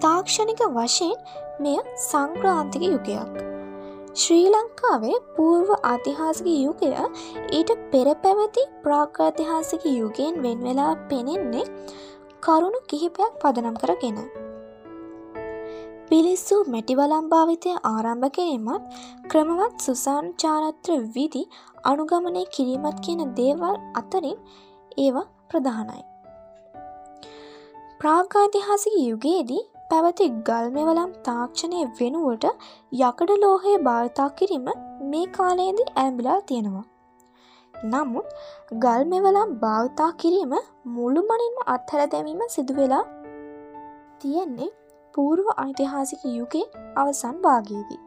[0.01, 1.17] තාක්ෂණික වශයෙන්
[1.59, 3.43] මෙය සංක්‍රාන්තික යුගයක්.
[4.15, 6.95] ශ්‍රී ලංකාවේ පූර්ව ඓතිහාසික යුගය
[7.53, 11.69] ඊට පෙර පැවති ප්‍රාග්ඝාතිහාසික යුගයෙන් වෙන්වෙලා පෙනෙන්නේ
[12.43, 14.44] කරුණු කිහිපයක් පදනම් කරගෙන.
[16.09, 18.97] පිලිස්සූ මැටිවලම් භාවිතය ආරම්භ කිරීමත්
[19.31, 21.43] ක්‍රමවත් සුසාන් චාරත්‍ර විදි
[21.85, 24.39] අනුගමනය කිරීමත් කියන දේවල් අතරින්
[24.99, 26.03] ඒවා ප්‍රධානයි.
[28.01, 32.47] ප්‍රාග්ඝාතිහාසික යුගයේදී පැවති ගල්මෙවලම් තාක්ෂණය වෙනුවට
[33.01, 34.69] යකඩ ලෝහය භාවිතා කිරීම
[35.11, 36.87] මේ කාලයේදී ඇම්බිලා තියෙනවා.
[37.75, 38.29] නමුත්
[38.79, 40.55] ගල්මෙවලම් භාවිතා කිරීම
[40.95, 43.05] මුළුමනින්ම අත්හැර දැමීම සිදුවෙලා
[44.21, 44.73] තියෙන්නේ
[45.15, 46.65] පූර්ව ඓතිහාසික යුගේ
[46.97, 48.01] අවසන් භාගයේදී.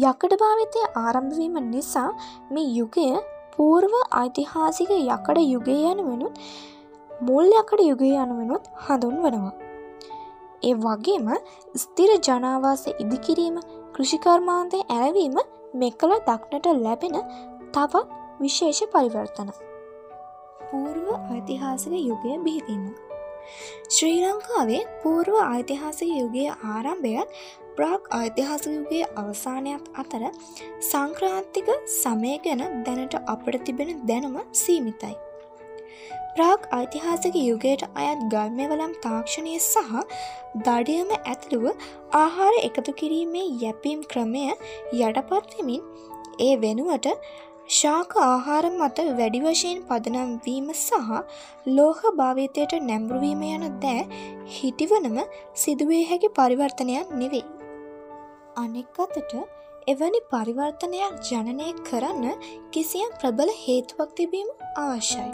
[0.00, 2.10] යකඩ භාවිතය ආරම්භවීම නිසා
[2.50, 3.06] මේ යුගය
[3.56, 6.38] පූර්ව ඓතිහාසික යකඩ යුගය යනුවෙනුත්
[7.22, 9.54] මුල් යකඩ යුගය යනුවෙනුත් හඳුන් වනවා.
[10.62, 11.28] ඒ වගේම
[11.74, 13.58] ස්තිර ජනාවාස ඉදිකිරීම
[13.94, 15.36] කෘෂිකර්මාන්තය ඇරවීම
[15.74, 17.20] මෙකළ දක්නට ලැබෙන
[17.74, 18.06] තවත්
[18.40, 19.54] විශේෂ පරිවර්තන.
[20.62, 23.09] පූර්ව ඓතිහාසික යුගය බිහිවීම.
[23.88, 27.40] ශ්‍රී ලංකාවේ පූර්ව ඓතිහාසික යුගයේ ආරම්භයත්
[27.76, 30.22] ප්‍රාග් ඓතිහාසික යුගයේ අවසානයක් අතර
[30.90, 35.16] සංක්‍රාන්තික සමය ගැන දැනට අපට තිබෙන දැනුම සීමිතයි.
[36.36, 39.94] ප්‍රාග් ඓතිහාසික යුගයට අයත් ගල්මවලම් තාක්ෂණය සහ
[40.66, 41.66] දඩියම ඇතුළුව
[42.14, 44.44] ආහාර එකතු කිරීමේ යැපීම් ක්‍රමය
[45.00, 45.82] යටපත්වමින්
[46.40, 47.08] ඒ වෙනුවට
[47.70, 51.10] ශාක ආහාර මත වැඩි වශයෙන් පදනම් වීම සහ
[51.68, 54.22] ලෝහ භාවිතයට නැම්රුවීම යන දෑ
[54.54, 55.18] හිටිවනම
[55.56, 57.44] සිදුවේ හැකි පරිවර්තනයක් නෙවෙයි.
[58.56, 59.36] අනෙක් අතට
[59.88, 62.26] එවැනි පරිවර්තනයක් ජනනය කරන්න
[62.72, 65.30] කිසියම් ප්‍රබල හේතුවක් තිබීම අවශ්‍යයි.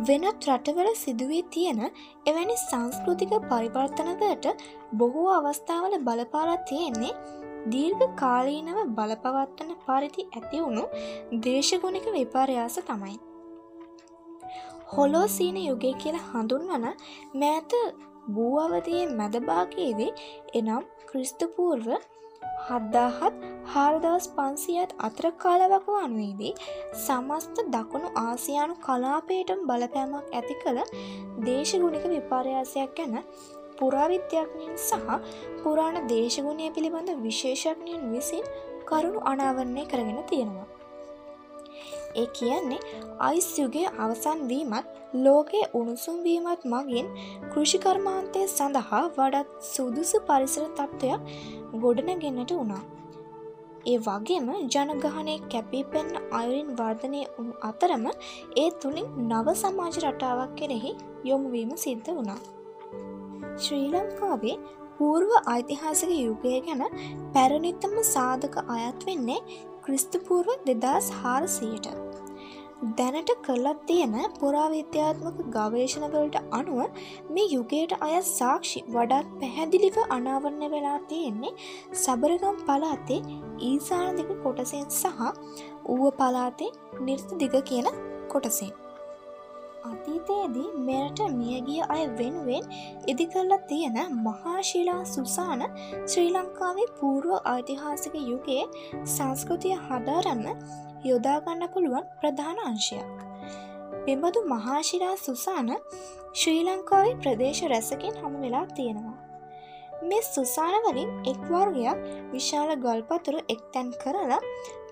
[0.00, 1.84] වෙනත් රටවල සිදුවී තියෙන
[2.26, 7.14] එවැනි සංස්කෘතික පරිවර්තනවලට බොහෝ අවස්ථාවල බලපාලා තියෙන්නේ
[7.66, 10.84] දීර්ඝ කාලීනව බලපවත්වන පරිදි ඇතිවුණු
[11.40, 13.18] දේශගුණික විපර්යාස තමයි.
[14.96, 16.88] හොලෝසීන යුගය කියලා හඳුන්වන
[17.34, 17.72] මෑත
[18.28, 18.56] බූ
[19.16, 20.10] මැදභාගයේදී
[20.54, 21.88] එනම් ක්‍රිස්තපූර්ව
[22.68, 26.52] හද්දාහත් හාරදවස් පන්සියත් අතර කාලවක වනුවේදී
[26.96, 30.80] සමස්ත දකුණු ආසියානු කලාපේටම බලපෑමක් ඇති කළ
[31.44, 33.16] දේශගුණික විපර්යාසයක් ගැන
[33.82, 35.00] පුරාවිද්‍යාඥයන් සහ
[35.62, 38.46] පුරාණ දේශගුණය පිළිබඳ විශේෂඥයන් විසින්
[38.86, 40.68] කරුණු අනාවරණය කරගෙන තියෙනවා.
[42.14, 42.80] ඒ කියන්නේ
[43.20, 47.06] අයිස් යුගේ අවසන් වීමත් ලෝකයේ උණුසුම් වීමත් මගින්
[47.52, 51.20] කෘෂිකර්මාන්තය සඳහා වඩත් සුදුසු පරිසර තත්ත්වයක්
[51.82, 52.82] ගොඩනගෙන්නට වුණා.
[53.86, 58.04] ඒ වගේම ජනගහනය කැපී පෙන්න අයුරින් වර්ධනය වුණු අතරම
[58.56, 60.92] ඒ තුළින් නව සමාජ රටාවක් කෙරෙහි
[61.24, 62.40] යොමුවීම සිද්ධ වුණා.
[63.56, 64.56] ශ්‍රී ලංකාවේ
[64.96, 66.82] පූර්ව ඓතිහාසික යුගය ගැන
[67.34, 69.40] පැරණිත්තම සාධක අයත් වෙන්නේ
[69.84, 71.86] ක්‍රිස්තපූර්ව දෙදස් හාරසයට.
[72.92, 76.80] දැනට කල්ලත් තියෙන පුරාවිද්‍යාත්මක ගවේශණවලට අනුව
[77.30, 81.52] මේ යුගයට අය සාක්ෂි වඩාත් පැහැදිලිව අනාවරණය වෙලා තියෙන්නේ
[81.96, 83.20] සබරගම් පලාතේ
[83.62, 85.26] ඊසාන දිග කොටසෙන් සහ
[85.86, 87.92] ඌව පලාතේ නිර්ත දිග කියන
[88.28, 88.81] කොටසෙන්.
[89.84, 92.64] අතීතයේදී මෙරට මියගිය අය වෙනුවෙන්
[93.06, 95.62] ඉදිකල්ල තියෙන මහාශිලා සුසාන
[96.04, 98.64] ශ්‍රී ලංකාවේ පූර්ව ඓතිහාසික යුගයේ
[99.06, 100.46] සංස්කෘතිය හදාරන්න
[101.04, 103.12] යොදාගන්න පුළුවන් ප්‍රධාන අංශයක්.
[104.04, 105.74] පෙබඳු මහාශිලා සුසාන
[106.34, 109.18] ශ්‍රී ලංකාවේ ප්‍රදේශ රැසකින් හමු වෙලා තියෙනවා.
[110.02, 114.40] මේ සුසානවලින් එක්වර්ගයක් විශාල ගල්පතුරු එක්තැන් කරලා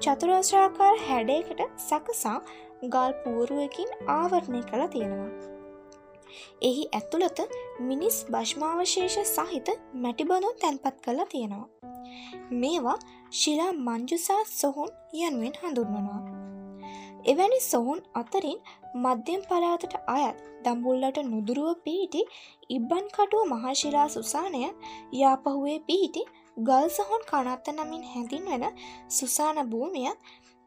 [0.00, 2.36] චතුරස්්‍රාකාර හැඩයකට සකසා
[2.82, 5.30] ගල් පූරුවකින් ආවරණය කළ තියෙනවා.
[6.62, 7.40] එහි ඇතුළත
[7.80, 11.68] මිනිස් භශ්මාවශේෂ සහිත මැටිබඳු තැන්පත් කළ තියෙනවා.
[12.52, 12.98] මේවා
[13.32, 16.20] ශිලා මංජුසා සොහුන් යනුවෙන් හඳුන්වනවා.
[17.24, 18.58] එවැනි සොහුන් අතරින්
[18.96, 22.22] මධ්‍යම් පලාතට අයත් දම්බුල්ලට නුදුරුව පිහිටි
[22.70, 24.62] ඉබ්බන් කටුව මහශිලා සුසානය
[25.12, 26.22] යාපහුවේ පිහිටි
[26.60, 28.64] ගල් සහොන් කනත්ත නමින් හැඳින්වෙන
[29.10, 30.18] සුසාන භූමියත්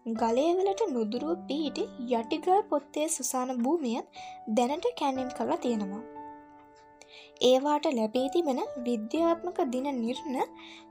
[0.06, 4.08] ගලේවලට නුදුරුව පිහිටි යටිගල් පොත්තේ සුසාන භූමියත්
[4.48, 6.02] දැනට කැනෙම් කලා තියෙනවා.
[7.42, 10.40] ඒවාට ලැබේ තිබෙන විද්‍යාත්මක දින නිර්ණ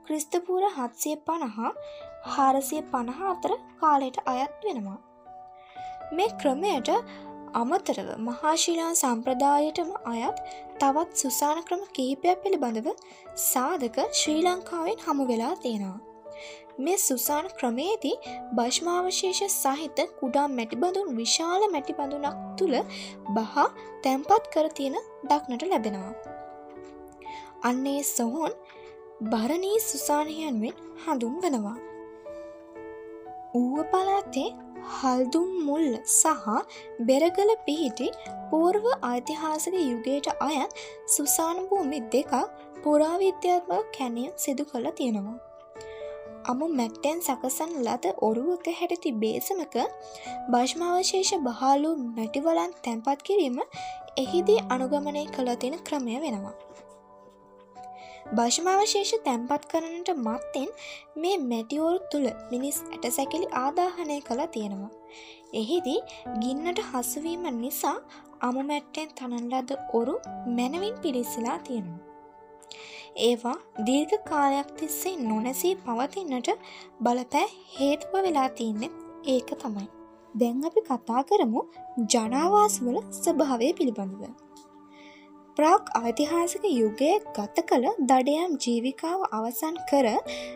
[0.05, 1.71] ක්‍රිස්තපූර හත්සය පණහා
[2.27, 4.97] හාරසිය පණහා අතර කාලයට අයත් වෙනවා.
[6.11, 6.89] මේ ක්‍රමයට
[7.53, 10.41] අමතරව මහාශිලා සම්ප්‍රදායටම අයත්
[10.79, 12.89] තවත් සුසාන ක්‍රම කිහිපයක් පිළිබඳව
[13.43, 16.12] සාධක ශ්‍රී ලංකාවෙන් හමු වෙලා තියෙනවා.
[16.77, 18.15] මේ සුසාන ක්‍රමේදී
[18.55, 22.75] භශ්මාවශේෂ සහිත කුඩා මැටිබඳුන් විශාල මැටිබඳුනක් තුළ
[23.33, 23.67] බහා
[24.03, 24.97] තැන්පත් කර තියෙන
[25.29, 26.13] දක්නට ලැබෙනවා.
[27.63, 28.53] අන්නේ සොහොන්
[29.29, 31.77] භරණී සුසානයන්වෙන් හඳුන් වනවා.
[33.55, 34.49] ඌව පලාතේ
[34.93, 36.49] හල්දුම් මුල් සහ
[37.01, 38.09] බෙරගල පිහිටි
[38.49, 42.33] පූර්ව ඓතිහාසික යුගයට අයත් සුසාන භූමි දෙකක්
[42.83, 45.52] පුරාවිද්‍යාත්මක කැනියම් සිදු කළ තියෙනවා.
[46.51, 49.75] අමු මැක්ටැන් සකසන් ලද ඔරුවක හැටති බේසමක
[50.51, 53.57] භශ්මාවශේෂ බහාලු මැටිවලන් තැන්පත් කිරීම
[54.17, 56.55] එහිදී අනුගමනය කළ තියෙන ක්‍රමය වෙනවා.
[58.31, 60.69] භශ්මාවශේෂ තැන්පත් කරනට මත්තෙන්
[61.17, 64.93] මේ මැටිවෝල් තුළ මිනිස් ඇට සැකිලි ආදාහනය කළ තියෙනවා.
[65.53, 65.99] එහිදී
[66.39, 67.97] ගින්නට හසුවීම නිසා
[68.41, 70.15] අමු මැට්ටෙන් තනන්ලද ඔරු
[70.57, 72.01] මැනවින් පිරිසිලා තියෙනවා.
[73.17, 76.49] ඒවා දීර්ඝ කාලයක් තිස්සේ නොනැසී පවතින්නට
[77.01, 77.47] බලපෑ
[77.79, 78.89] හේතුව වෙලා තියන්නේ
[79.25, 79.87] ඒක තමයි.
[80.35, 81.61] දැන් අපි කතා කරමු
[82.13, 84.23] ජනාවාස්වල ස්වභාවය පිළිබඳව.
[85.57, 90.07] ප්‍රාක් ඓතිහාසික යුගයේ ගත කළ දඩයම් ජීවිකාව අවසන් කර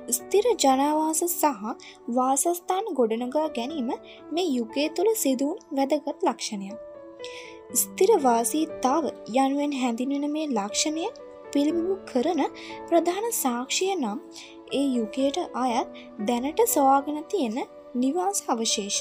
[0.09, 3.93] ස්තිර ජනවාස සහ වාසස්ථාන ගොඩනගා ගැනීම
[4.31, 6.77] මේ යුගය තුළ සිදුවන් වැදගත් ලක්ෂණයක්.
[7.73, 9.03] ස්තිරවාසීතාව
[9.35, 11.07] යනුවෙන් හැඳිනෙන මේ ලක්ෂණය
[11.53, 12.41] පිළිබිඹු කරන
[12.89, 14.19] ප්‍රධාන සාක්ෂිය නම්
[14.73, 15.87] ඒ යුගයට අයත්
[16.27, 17.57] දැනට සොයාගෙන තියෙන
[17.95, 18.99] නිවාස අවශේෂ.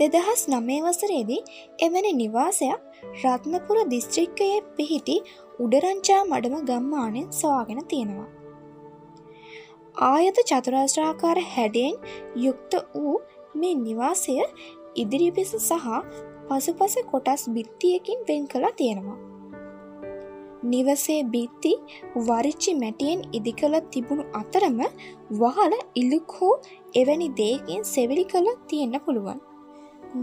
[0.00, 1.40] දෙදහස් නමේ වසරේදී
[1.78, 2.80] එවැනි නිවාසයක්
[3.22, 5.16] රත්නපුර දිස්ත්‍රික්කයේ පිහිටි
[5.60, 8.28] උඩරංචා මඩම ගම්මානෙන් සවාගෙන තියෙනවා.
[10.06, 11.96] ආයත චතුරාශ්‍රාකාර හැඩයෙන්
[12.36, 13.16] යුක්ත වූ
[13.54, 14.36] මේ නිවාසය
[14.96, 15.88] ඉදිරිපිස සහ
[16.48, 19.29] පසුපස කොටස් බිත්තියකින් වෙන් කලා තියෙනවා.
[20.64, 21.72] නිවසේ බිත්ති
[22.26, 24.80] වරිච්චි මැටියෙන් ඉදි කළ තිබුණු අතරම
[25.40, 26.52] වහල ඉල්ලුක් හෝ
[26.94, 29.40] එවැනි දේකින් සෙවිලි කළ තියෙන්න පුළුවන්.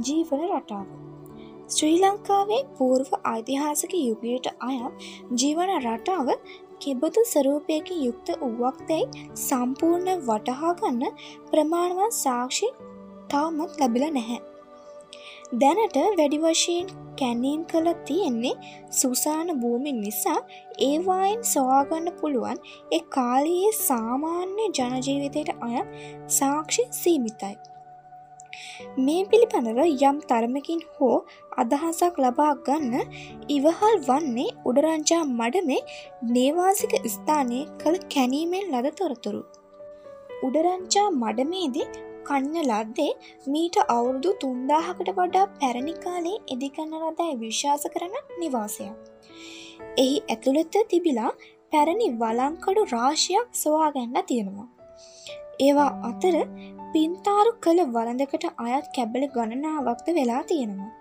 [0.01, 0.87] ජීවන රටාව.
[1.69, 5.07] ශ්‍රී ලංකාවේ පූර්ව ඓතිහාසක යුගයට අයත්
[5.41, 6.29] ජීවන රටාව
[6.81, 11.03] කෙබඳු ස්වරූපයකින් යුක්ත වුවක්දැයි සම්පූර්ණ වටහාගන්න
[11.51, 12.69] ප්‍රමාණවත් සාක්ෂි
[13.29, 14.56] තවමත් ලැබිල නැහැ.
[15.53, 16.87] දැනට වැඩි වශයෙන්
[17.19, 18.55] කැනීම් කළ තියෙන්නේ
[18.91, 20.39] සුසාන භූමි නිසා
[20.79, 22.57] ඒවායින් සොයාගන්න පුළුවන්
[22.91, 25.93] එ කාලයේ සාමාන්‍ය ජනජීවිතයට අයත්
[26.29, 27.55] සාක්ෂි සීමිතයි.
[28.97, 31.15] මේ පිළිබඳව යම් තරමකින් හෝ
[31.57, 33.15] අදහසක් ලබා ගන්න
[33.49, 35.79] ඉවහල් වන්නේ උඩරංජා මඩමේ
[36.33, 39.41] නේවාසික ස්ථානය කළ කැනීමෙන් ලද තොරතුරු.
[40.43, 41.87] උඩරංචා මඩමේදී
[42.29, 43.11] කන්න ලද්දේ
[43.53, 48.95] මීට අවුරුදු තුන්දාහකට වඩා පැරණි කාලේ ඉදිකන්න ලදයි විශ්වාස කරන නිවාසයක්.
[49.97, 51.31] එහි ඇතුළත තිබිලා
[51.71, 54.67] පැරණි වලංකඩු රාශයක් සොවාගැන්න තියෙනවා.
[55.59, 56.35] ඒවා අතර
[56.93, 60.91] පින්තාරු කළ වලඳකට අයත් කැබල ගණනාවක්ද වෙලා තියෙනවා.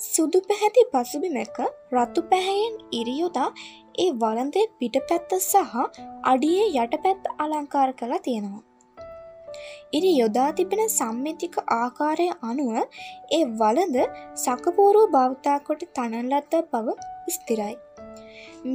[0.00, 1.58] සුදු පැහැති පසුබිමැක
[1.96, 3.50] රතු පැහැයෙන් ඉරියොදා
[3.98, 5.76] ඒ වලන්දේ පිට පැත්ත සහ
[6.32, 8.64] අඩියේ යට පැත්ත අලංකාර කලා තියෙනවා.
[9.92, 12.72] ඉරි යොදා තිබෙන සම්මිතික ආකාරය අනුව
[13.38, 13.96] ඒ වලද
[14.44, 16.96] සකපූරුව භෞතා කොට තනල්ලත්ත බව
[17.28, 17.74] ස්තිරයි.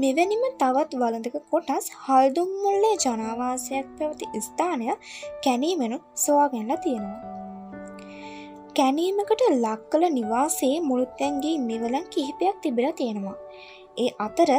[0.02, 4.88] මෙවැනිම තවත් වලඳක කොටස් හල්දුම්මුල්ලේ ජනවාසයක් පැවති ස්ථානය
[5.46, 7.20] කැනීමෙනු සොවාගැන්න තියෙනවා.
[8.76, 13.38] කැනීමකට ලක් කළ නිවාසේ මුළුත්තැන්ගේ මෙවලන් කිහිපයක් තිබෙන තියෙනවා.
[13.98, 14.52] ඒ අතර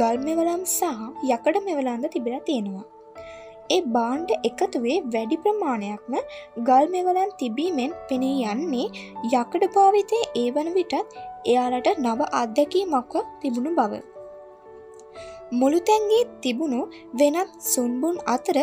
[0.00, 0.84] ගල් මෙවලම් සහ
[1.28, 2.84] යකඩ මෙවලන්ද තිබෙන තියෙනවා.
[3.70, 6.16] ඒ බාණ්ඩ එකතුවේ වැඩි ප්‍රමාණයක්ම
[6.62, 8.88] ගල් මෙවලන් තිබීමෙන් පෙනී යන්නේ
[9.32, 10.98] යකඩ භාවිතය ඒ වන විටත්
[11.46, 14.02] එයාලට නව අත්දැකීමක්ව තිබුණු බව.
[15.52, 16.80] මුළුතැන්ගේ තිබුණු
[17.14, 18.58] වෙනත් සුන්බුන් අතර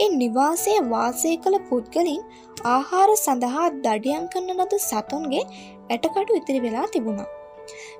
[0.00, 2.22] එ නිවාසය වාසය කළ පුද්ගලින්
[2.70, 5.44] ආහාර සඳහා දඩියන් කරන්න ලද සතුන්ගේ
[5.90, 7.28] ඇටකටු ඉතිරි වෙලා තිබුණා.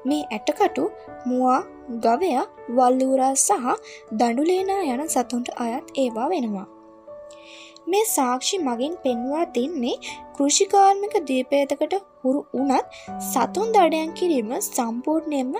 [0.04, 0.84] මේ ඇටකටු
[1.26, 1.60] මුවා
[2.06, 2.30] ගවය
[2.76, 3.66] වල්ලූරා සහ
[4.12, 6.66] දඩුලේනා යන සතුන්ට අයත් ඒවා වෙනවා.
[7.88, 9.96] මේ සාක්ෂි මගින් පෙන්වා දෙන්නේ
[10.36, 12.86] කෘෂිකාර්මික දීපේතකට හුරු වනත්
[13.32, 15.54] සතුන් දඩයන් කිරීම සම්පූර්ණයෙන්ම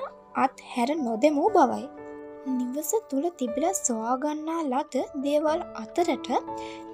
[0.45, 1.96] අත් හැර නොදෙමූ බවයි.
[2.49, 6.29] නිවස තුළ තිබිල සොයාගන්නා ලද දේවල් අතරට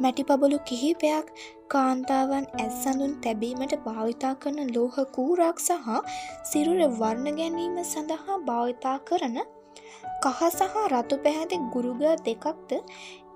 [0.03, 1.27] මැටිපබලු කිහිපයක්
[1.69, 5.91] කාන්තාවන් ඇස්සඳුන් තැබීමට භාවිතා කරන ලෝහ කූරක් සහ
[6.51, 9.39] සිරුර වර්ණ ගැනීම සඳහා භාවිතා කරන
[10.25, 12.73] කහ සහ රතු පැහැති ගුරුග දෙකක්ද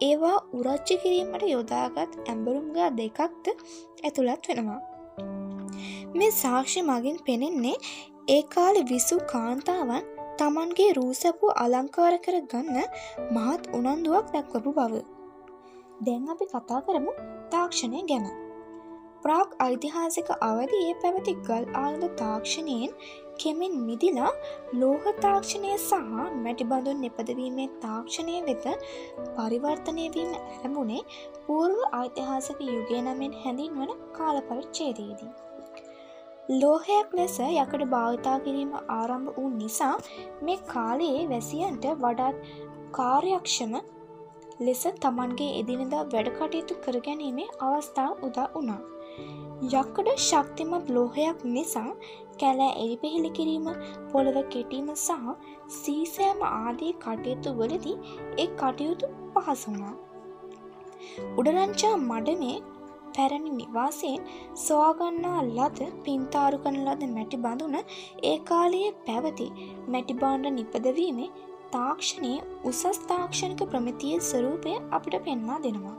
[0.00, 3.46] ඒවා උරච්චි කිරීමට යොදාගත් ඇඹරුම්ගා දෙකක්ද
[4.04, 4.80] ඇතුළත් වෙනවා.
[6.14, 7.78] මේ සාක්ෂි මගින් පෙනෙන්නේ
[8.28, 12.78] ඒ කාලෙ විසු කාන්තාවන් තමන්ගේ රූසැපු අලංකාර කර ගන්න
[13.34, 15.04] මහත් උනන්දුවක් දැක්වපු බව.
[16.00, 17.12] දැන් අපි කතා කරමු
[17.52, 18.26] තාක්ෂණය ගැන.
[19.22, 22.92] ප්‍රාග් ඓතිහාසික අවදි ඒ පැවති ගල් ආලද තාක්ෂණයෙන්
[23.40, 24.32] කෙමෙන් මිදිලා
[24.80, 26.02] ලෝහ තාක්ෂණය සහ
[26.44, 28.68] මැටිබඳුන් නිපදවීමේ තාක්ෂණය වෙත
[29.36, 31.02] පරිවර්තනයවීම ඇරමුණේ
[31.44, 35.45] පූර්ව ඓතිහාසක යුගය නමෙන් හැඳින්වන කාලපරිච්චේදයේදී.
[36.48, 39.94] ලෝහයක් ලෙස යකට භාවිතා කිරීම ආරම්භ වූ නිසා
[40.42, 42.36] මේ කාලයේ වැසියන්ට වඩාත්
[42.90, 43.74] කාර්යක්ෂම
[44.60, 48.78] ලෙස තමන්ගේ එදිනෙදා වැඩකටයුතු කරගැනීමේ අවස්ථාව උදා වුණා.
[49.72, 51.90] යක්කඩ ශක්තිමත් ලෝහයක් නිසා
[52.40, 53.66] කැලෑ එරි පෙහෙළි කිරීම
[54.12, 55.28] පොළව කෙටීම සහ
[55.80, 57.98] සීසෑම ආදී කටයුතු වලදී
[58.38, 59.94] එක් කටයුතු පහසුනා.
[61.38, 62.56] උඩරංචා මඩමේ
[63.16, 64.26] පැරණි නිවාසයෙන්
[64.66, 67.76] සොයාගන්නා ලද පින්තාරු කන ලද මැටි බඳුන
[68.30, 69.46] ඒ කාලයේ පැවති
[69.88, 71.30] මැටිබාණ්ඩ නිපදවීමේ
[71.72, 75.96] තාක්ෂණයේ උසස් තාක්ෂණික ප්‍රමිතිය ස්වරූපය අපිට පෙන්වා දෙනවා.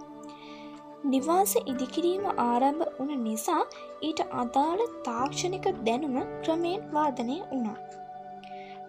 [1.06, 3.62] නිවාස ඉදිකිරීම ආරම්භ වන නිසා
[4.01, 7.77] ඊට අදාළ තාක්ෂණික දැනුම ක්‍රමයෙන් වාදනය වුණා.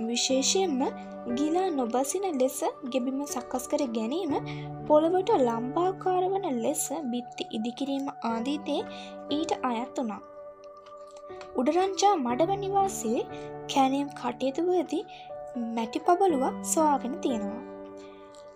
[0.06, 0.80] විශේෂයෙන්ම
[1.38, 2.58] ගිලා නොබසින ලෙස
[2.92, 4.34] ගෙබිම සකස් කර ගැනීම
[4.88, 8.80] පොළවට ලම්බාකාර වන ලෙස බිත්ති ඉදිකිරීම ආදීතේ
[9.30, 10.20] ඊට අයත් වුණා.
[11.56, 13.22] උඩරංචා මඩව නිවාසේ
[13.74, 15.04] කැනීම් කටයුතුවදී
[15.76, 17.62] මැටි පබලුවක් සොයාගෙන තියෙනවා.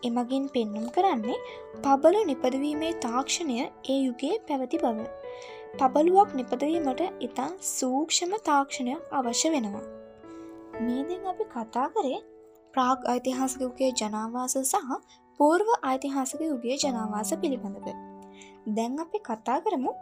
[0.03, 1.41] එමගින් පෙන්නුම් කරන්නේ
[1.85, 3.59] පබල නිපදවීමේ තාක්ෂණය
[3.93, 5.09] ඒ යුගේ පැවති බව.
[5.79, 10.02] තබලුවක් නිපදවීමට ඉතා සූක්ෂම තාක්ෂණයක් අවශ්‍ය වෙනවා.
[10.85, 12.21] මේදෙන් අපි කතා කරේ
[12.75, 14.91] ප්‍රාග් ඓතිහාසිකගේ ජනවාස සහ
[15.41, 17.87] පූර්ව ඓතිහාසික යුගේ ජනවාස පිළිබඳව.
[18.77, 19.93] දැන් අපි කතා කරමු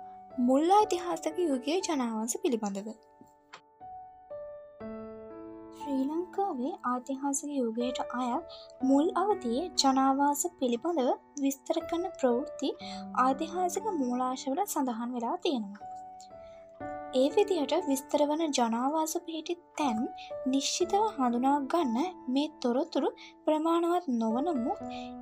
[0.41, 2.89] මුල් ඓතිහාසක යුගේ ජනවාස පිළිබඳව.
[5.81, 8.31] ශ්‍රී ලංකාවේ ආතිහාසික යුගයට අය
[8.83, 11.11] මුල් අවතියේ ජනාවාස පිළිබඳව
[11.43, 12.69] විස්තර කරන ප්‍රවෘත්ති
[13.25, 15.90] ආතිහාසික මූලාශවල සඳහන් වෙලා තියෙනවා.
[17.13, 19.97] ඒ විදිහට විස්තර වන ජනාවාස පිහිටි තැන්
[20.47, 21.97] නිශ්චිතව හඳුනා ගන්න
[22.29, 23.09] මේ තොරතුරු
[23.47, 24.75] ප්‍රමාණවත් නොවනමු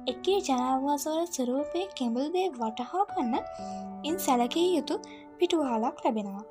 [0.07, 3.48] එකේ ජනාවාසවල ස්වරූපය කෙඹුල්දේ වටහා ගන්න
[4.05, 4.98] ඉන් සැලකිය යුතු
[5.38, 6.44] පිටුහලක් ලැබෙනවා.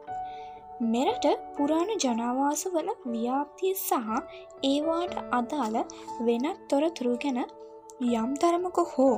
[0.88, 3.93] මෙරට පුරාණ ජනවාසවල ව්‍යාප්තිය සහ
[4.65, 5.82] ඒවාට අදාළ
[6.21, 7.41] වෙනත් තොරතුරු ගැන
[8.15, 9.13] යම් තරමක හෝ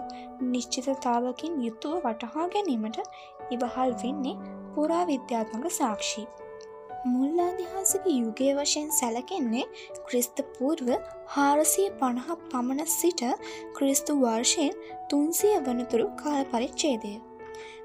[0.52, 3.06] නිශ්චිතතාවකින් යුතුව වටහා ගැනීමට
[3.52, 6.24] ඉවහල් වෙන්නේ පුරා විද්‍යාත්මක සාක්ෂි.
[7.06, 9.66] මුල්ලාදිහාසික යුගය වශයෙන් සැලකෙන්නේ
[10.08, 10.90] ක්‍රිස්ත පූර්ව
[11.28, 13.24] හාරසිය පණහ පමණ සිට
[13.78, 14.78] ක්‍රිස්තු වර්ෂයෙන්
[15.10, 17.14] තුන්සිය වනතුරු කාල පරිච්චේදය.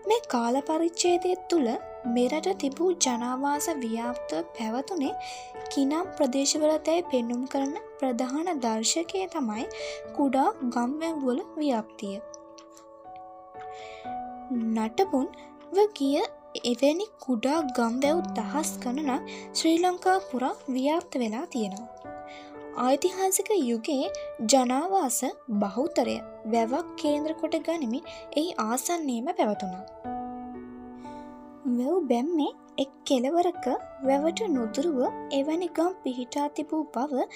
[0.08, 1.70] මේ කාල පරිච්චේදය තුළ
[2.08, 5.14] මෙරට තිබූ ජනවාස ව්‍යාප්තව පැවතුනේ
[5.72, 9.66] කිනම් ප්‍රදේශවලතැයි පෙන්නුම් කරන ප්‍රධාන දර්ශකය තමයි
[10.16, 12.16] කුඩා ගම්වැව්වල ව්‍යාප්තිය.
[14.76, 15.28] නටපුන්
[15.96, 16.24] ගිය
[16.62, 21.88] එවැනි කුඩා ගම්වැව් දහස් ගණනක් ශ්‍රී ලංකා පුරා ව්‍යාප්ත වෙලා තියෙනවා.
[22.84, 24.10] ඓතිහාසික යුගයේ
[24.52, 25.18] ජනාවාස
[25.62, 29.84] බහුතරය වැවක් කේන්ද්‍ර කොට ගනිමින් එහි ආසන්නේම පැවතුනා.
[31.74, 33.66] වැව් බැම්මේ එක් කෙලවරක
[34.04, 34.98] වැවට නොදුරුව
[35.32, 37.28] එවැනි ගම් පිහිටා තිබූ බව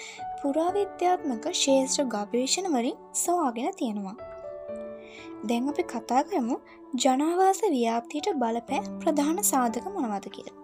[0.43, 4.17] පුරාවිද්‍යාත්මක ශේෂ්ත්‍ර ගවේශණවලින් සොයාගෙන තියෙනවා.
[5.45, 6.57] දැන් අපි කතා කරමු
[6.97, 10.57] ජනාවාස ව්‍යාප්තියට බලපෑ ප්‍රධාන සාධක මොනවද කියලා.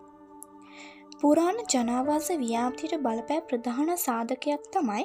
[1.21, 5.05] පුරාණ ජනාවාස ව්‍යාප්තියට බලපෑ ප්‍රධාන සාධකයක් තමයි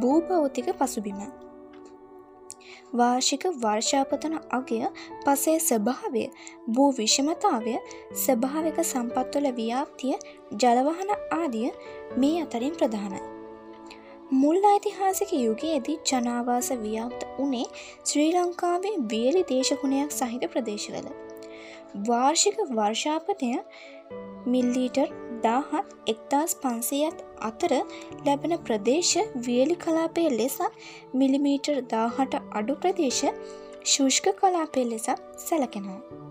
[0.00, 1.20] භූභෞතික පසුබිම.
[2.92, 4.80] වාර්ෂික වර්ෂාපතන අගය
[5.24, 6.24] පසේ ස්වභාවය
[6.68, 7.74] භූ විෂමතාවය
[8.14, 10.16] ස්වභාවික සම්පත්වල ව්‍යාප්තිය
[10.56, 11.68] ජලවහන ආදිය
[12.16, 13.39] මේ අතරින් ප්‍රධානයි.
[14.32, 17.64] මුල් ඓතිහාසික යුගයේදී ජනාවාස ව්‍යාප්ත වනේ
[18.04, 21.08] ශ්‍රී ලංකාවේ වියලි දේශගුණයක් සහිත ප්‍රදේශවල.
[22.08, 23.50] වාර්ෂික වර්ෂාපතය
[24.46, 25.08] මිල්ලීටර්
[25.42, 27.76] දාහත් එක්දස් පන්සයත් අතර
[28.26, 29.14] ලැබෙන ප්‍රදේශ
[29.48, 30.80] වියලි කලාපය ලෙසත්
[31.14, 33.24] මිලිමීටර් දාහට අඩු ප්‍රදේශ
[33.86, 35.16] ශුෂ්ක කලාපය ලෙසත්
[35.46, 36.29] සැලකෙනවා.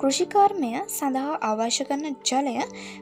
[0.00, 2.54] කෘෂිකාර්මය සඳහා අවශ්‍ය කරන ජලය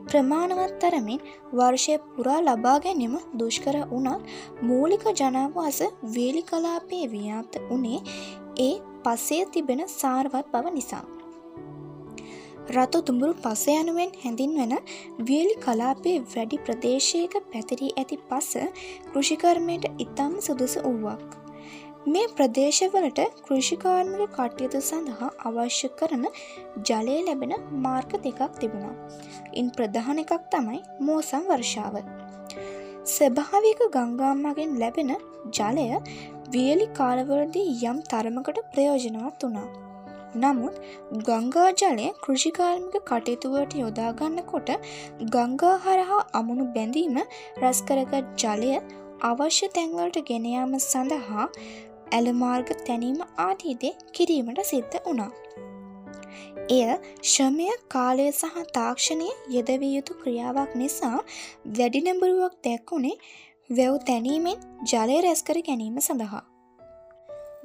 [0.07, 1.21] ප්‍රමාණවත් තරමින්
[1.53, 4.31] වර්ෂය පුරා ලබා ගැනීම දුෂ්කර වුණත්
[4.63, 5.81] මූලික ජනවාස
[6.15, 8.01] වේලි කලාපයේ ව්‍යාප්ත වනේ
[8.59, 8.73] ඒ
[9.05, 11.05] පසේ තිබෙන සාර්වත් බව නිසා.
[12.69, 14.77] රතු තුඹුරු පස යනුවෙන් හැඳින්වන
[15.23, 18.53] වියලි කලාපේ වැඩි ප්‍රදේශයක පැතිරී ඇති පස
[19.11, 21.46] කෘෂිකර්මයට ඉතාම සුදුසු වූවක්.
[22.07, 26.25] මේ ප්‍රදේශවලට කෘෂිකාර්මික කටයුතු සඳහා අවශ්‍ය කරන
[26.89, 28.95] ජලය ලැබෙන මාර්ග දෙකක් තිබුණා.
[29.55, 31.97] ඉන් ප්‍රධාන එකක් තමයි මෝසම් වර්ෂාව.
[33.07, 35.11] ස්වභාවික ගංගාම්මගෙන් ලැබෙන
[35.59, 35.87] ජලය
[36.55, 39.67] වියලි කාලවලදී යම් තරමකට ප්‍රයෝජනවත් වුණා.
[40.37, 40.79] නමුත්
[41.29, 44.71] ගංගා ජලය කෘෂිකාර්මික කටයුතුවට යොදාගන්න කොට
[45.35, 47.19] ගංගා හරහා අමුණු බැඳීම
[47.65, 48.15] රැස්කරගත්
[48.45, 48.71] ජලය
[49.25, 51.47] අවශ්‍ය තැන්වලට ගෙනයාම සඳහා
[52.13, 55.31] ඇලමාර්ග තැනීම ආදීදේ කිරීමට සිද්ධ වුණා.
[56.69, 56.83] එය
[57.23, 61.19] ශ්‍රමය කාලය සහ තාක්ෂණය යෙදවිය යුතු ක්‍රියාවක් නිසා
[61.79, 63.17] වැඩිනැඹරුවක් දැක්වුණේ
[63.71, 66.45] වැව් තැනීමෙන් ජලය රැස්කර ගැනීම සඳහා.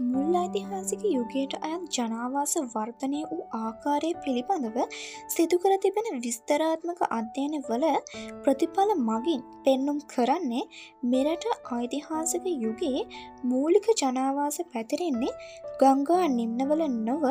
[0.04, 4.78] මුල් ඓතිහාසික යුගයට අයත් ජනාවාස වර්තනය වූ ආකාරය පිළිබඳව
[5.28, 7.86] සිදුකර තිබෙන විස්තරාත්මක අධ්‍යයන වල
[8.44, 10.64] ප්‍රතිඵල මගින් පෙන්නුම් කරන්නේ
[11.12, 13.06] මෙරට ඓතිහාසික යුගයේ
[13.44, 15.38] මූලික ජනාවාස පැතිරෙන්නේ
[15.80, 17.26] ගංගා නිම්නවල නොව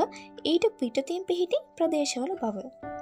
[0.44, 2.99] ඊට පිටතින් පිහිටි ප්‍රදේශවල බව.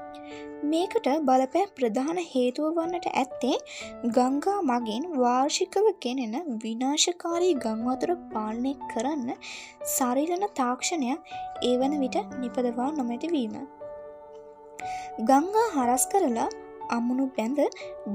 [0.72, 3.56] මේකට බලපෑ ප්‍රධාන හේතුව වන්නට ඇත්තේ
[4.16, 9.34] ගංගා මගින් වාර්ෂිකව ගෙනෙන විනාශකාරී ගංවතුර පාලනය කරන්න
[9.96, 13.54] සරිලන තාක්ෂණයක් ඒ වන විට නිපදවා නොමැතිවීම.
[15.28, 16.48] ගංගා හරස් කරලා
[16.90, 17.60] අමුණු බැඳ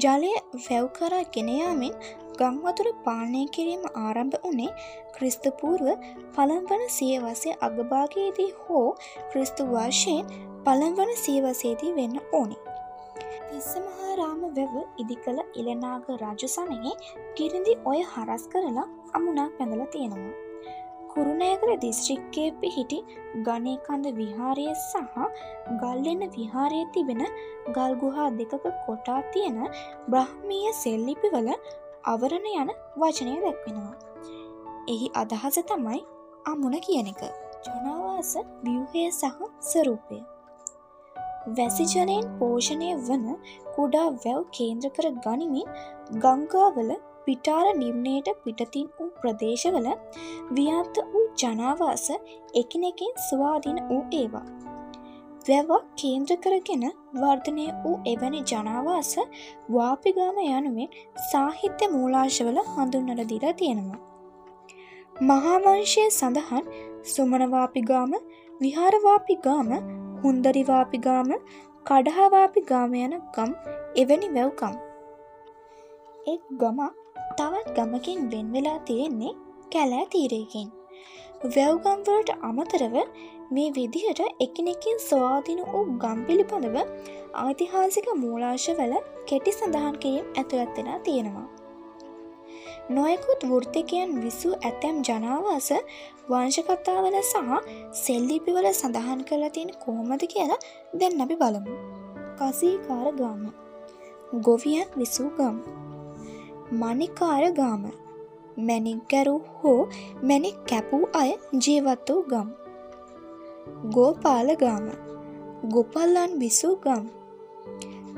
[0.03, 0.33] ජලය
[0.67, 1.97] වැව්කරා ගෙනයාමෙන්
[2.39, 4.71] ගංවතුර පාලනය කිරීම ආරම්භ වනේ
[5.15, 5.87] ක්‍රිස්තපූර්ව
[6.35, 8.85] පළම්වන සියවසය අගභාගයේදී හෝ
[9.31, 10.31] ක්‍රිස්තු වර්ෂයෙන්
[10.65, 12.57] පළම්වන සියවසේදී වෙන්න ඕනි.
[13.49, 16.95] තිස්ස මහාරාම වැව ඉදි කළ ඉලනාග රජසනයේ
[17.35, 20.33] කිරිඳි ඔය හරස් කරලා අමුණක් පැඳල තියෙනවා.
[21.11, 22.99] කුරුණෑකර දිස්ත්‍රික්කය පිහිටි
[23.47, 25.19] ගනයකන්ද විහාරය සහ
[25.81, 27.21] ගල්ලෙන්න විහාරය තිබෙන
[27.75, 29.59] ගල්ගුහා දෙකක කොටා තියෙන
[30.11, 31.49] බ්‍රහ්මීය සෙල්ලිපිවල
[32.03, 32.69] අවරණ යන
[33.01, 33.93] වචනය දැක්වෙනවා.
[34.89, 35.99] එහි අදහස තමයි
[36.45, 37.21] අමුණ කියන එක.
[37.65, 38.31] ජනවාස
[38.63, 39.37] ව්‍යහය සහ
[39.69, 40.19] සරූපය.
[41.57, 43.25] වැසිජලයෙන් පෝෂණය වන
[43.75, 45.71] කුඩා වැව් කේන්ද්‍ර කර ගනිමින්
[46.25, 46.91] ගංගාවල
[47.25, 49.89] පිටාර නිම්නයට පිටතින් වූ ප්‍රදේශවල
[50.51, 52.07] ව්‍යාප්ත වූ ජනාවාස
[52.55, 54.45] එකිනෙකින් ස්වාධීන වූ ඒවා.
[55.47, 56.83] වැවක් කේන්ද්‍ර කරගෙන
[57.21, 59.11] වර්ධනය වූ එවැනි ජනාවාස
[59.75, 60.95] වාපිගාම යනුවෙන්
[61.31, 63.99] සාහිත්‍ය මූලාශවල හඳුන්නට දිලා තියෙනවා.
[65.21, 66.71] මහාවංශය සඳහන්
[67.05, 68.13] සුමනවාපිගාම
[68.61, 69.71] විහාරවාපිගාම
[70.21, 71.31] හුන්දරිවාපිගාම
[71.85, 73.51] කඩහවාපිගාම යන ගම්
[73.95, 74.75] එවැනි වැව්කම්.
[76.27, 76.91] එක් ගමක්
[77.37, 79.33] තවත් ගමකින් වෙන්වෙලා තියෙන්නේ
[79.73, 80.67] කැලෑ තීරයකින්.
[81.55, 82.95] වැව්ගම්වලට අමතරව
[83.53, 86.77] මේ විදිහට එකනෙකින් ස්වාධින වූ ගම් පිළිබඳව
[87.39, 88.93] ඓතිහාසික මූලාශවල
[89.25, 91.47] කෙටි සඳහන් කිරීම් ඇතුළත්වෙලා තියෙනවා.
[92.89, 95.69] නොයකුත් වෘර්තිකයන් විසූ ඇතැම් ජනාවාස
[96.29, 97.51] වංශකතාවල සහ
[98.01, 100.59] සෙල්ලිපිවල සඳහන් කරලා තියෙන කෝමද කියලා
[100.99, 101.77] දැන් අපි බලමු.
[102.39, 103.43] කසීකාර ගාම
[104.41, 105.57] ගොවියන් විසූ ගම්
[106.73, 107.85] මනිකාර ගාම
[108.67, 109.79] මැනික්ගැරු හෝ
[110.23, 112.49] මැනික් කැපූ අය ජීවත් වූ ගම්
[113.91, 114.85] ගෝපාල ගාම
[115.69, 117.05] ගොපල්ලන් විසූ ගම්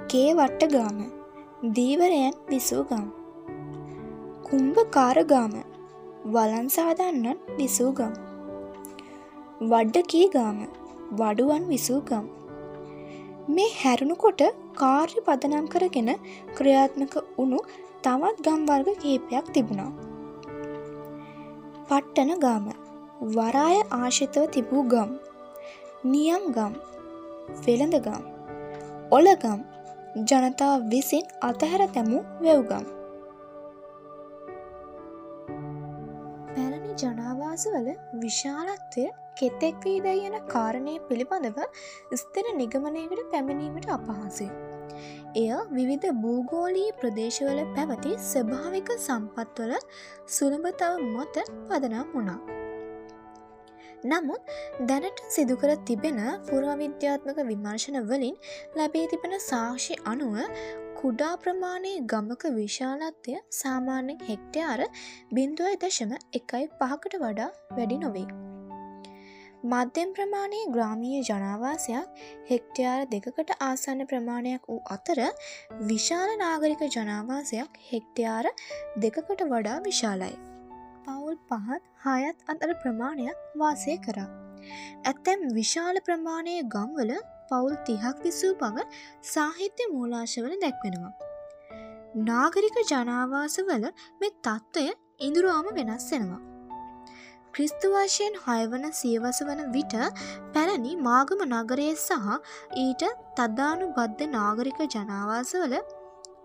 [0.07, 0.97] කේවට්ට ගාම
[1.71, 3.07] දීවරයන් විසූ ගම්
[4.47, 5.53] කුම්භකාරගාම
[6.27, 8.13] වලන්සාදන්නන් විසූගම්
[9.63, 10.57] වඩ්ඩකී ගාම
[11.13, 12.25] වඩුවන් විසූගම්
[13.49, 14.41] මේ හැරුණුකොට
[14.75, 16.11] කාර්ය පදනම් කරගෙන
[16.55, 17.59] ක්‍රියාත්මක වුණු
[18.03, 19.91] තවත් ගම්වර්ග කහිපයක් තිබුණා.
[21.87, 22.65] පට්ටන ගාම
[23.33, 25.11] වරාය ආශිතව තිබූ ගම්
[26.05, 26.73] නියම් ගම්
[27.63, 28.21] වෙළඳගම්
[29.11, 29.63] ඔලගම්
[30.25, 32.85] ජනතාව විසින් අතහැර තැමූ වැව්ගම්
[36.95, 41.59] ජනාවාසවල විශාලත්වය කෙතෙක් වීදයි යන කාරණය පිළිබඳව
[42.13, 44.49] ස්තර නිගමනයකට පැමිණීමට අපහසේ.
[45.35, 49.73] එය විවිධ භූගෝලී ප්‍රදේශවල පැවති ස්වභාවික සම්පත්වල
[50.37, 52.64] සුළඹතාව මත පදනම් වුණා.
[54.05, 54.55] නමුත්
[54.87, 58.35] දැනට සිදුකර තිබෙන පුරාවිද්‍යාත්මක විමර්ශන වලින්
[58.75, 60.35] ලැබේ තිබෙන සාක්ෂි අනුව
[60.99, 64.81] කුඩා ප්‍රමාණයේ ගමක විශාලත්වය සාමාන්‍යෙන් හෙක්ටයාර
[65.33, 68.27] බින්දුවයි දශම එකයි පහකට වඩා වැඩි නොවේ.
[69.65, 75.21] මධ්‍යම් ප්‍රමාණයේ ග්‍රාමීය ජනවාසයක් හෙක්ටයාර දෙකකට ආසන්න ප්‍රමාණයක් වූ අතර
[75.83, 78.51] විශාල නාගරික ජනවාසයක් හෙක්ටයාර
[78.97, 80.35] දෙකකට වඩා විශාලයි.
[81.37, 84.27] පවුල් පහත් හයත් අතර ප්‍රමාණයක් වාසය කරා.
[85.05, 87.11] ඇත්තැම් විශාල ප්‍රමාණය ගම්වල
[87.49, 88.85] පවුල් තිහක් විසූ බව
[89.25, 91.13] සාහිත්‍ය මූලාශවල දැක්වෙනවා.
[92.23, 93.87] නාගරික ජනාවාසවල
[94.21, 94.85] මෙ තත්ත්වය
[95.19, 96.41] ඉඳුරාම වෙනස් වෙනවා.
[97.53, 99.95] ක්‍රිස්තුවශයෙන් හයවන සියවස වන විට
[100.53, 102.33] පැරණි මාගම නගරය සහ
[102.77, 103.05] ඊට
[103.37, 105.79] තද්දානු බද්ධ නාගරික ජනාවාසවල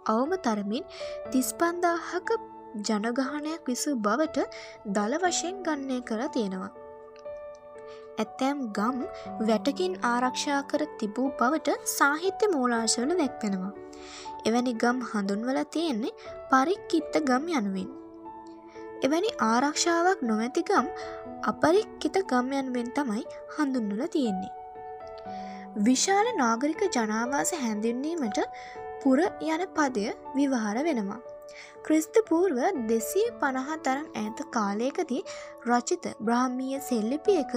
[0.09, 0.84] අවම තරමින්
[1.32, 4.46] තිස්පන්දාහක ජනගහනයක් විසූ බවට
[4.88, 6.70] දළ වශයෙන් ගන්නය කර තියෙනවා.
[8.18, 8.98] ඇත්තෑම් ගම්
[9.48, 13.72] වැටකින් ආරක්ෂා කර තිබූ බවට සාහිත්‍ය මූලාශවල දැක්වෙනවා.
[14.46, 16.18] එවැනි ගම් හඳුන්වල තියෙන්නේ
[16.50, 17.90] පරික්කිත්ත ගම් යනුවෙන්.
[19.02, 20.88] එවැනි ආරක්ෂාවක් නොමැති ගම්
[21.42, 23.24] අපරික්කිත ගම් යනුවෙන් තමයි
[23.56, 24.52] හඳුන්වල තියෙන්නේ.
[25.78, 28.40] විශාල නාගරික ජනාවාස හැඳින්වීමට
[29.02, 30.06] පුර යන පදය
[30.36, 31.20] විවහර වෙනවා.
[31.84, 32.58] ක්‍රිස්ත පූර්ව
[32.88, 35.22] දෙසිය පණහා තරම් ඇත කාලයකදී
[35.68, 37.54] රචිත බ්‍රාහ්මීය සෙල්ලිපියක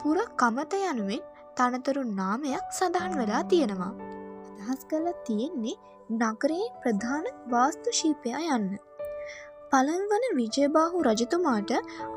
[0.00, 1.22] පුර කමත යනුවෙන්
[1.58, 3.92] තනතුරු නාමයක් සඳහන් වෙලා තියෙනවා.
[4.62, 5.76] අදහස් කල තියෙන්නේ
[6.22, 8.68] නගරයේ ප්‍රධාන වාස්තු ශීපයා යන්න.
[9.72, 11.70] පළන්වන විජයබාහු රජතුමාට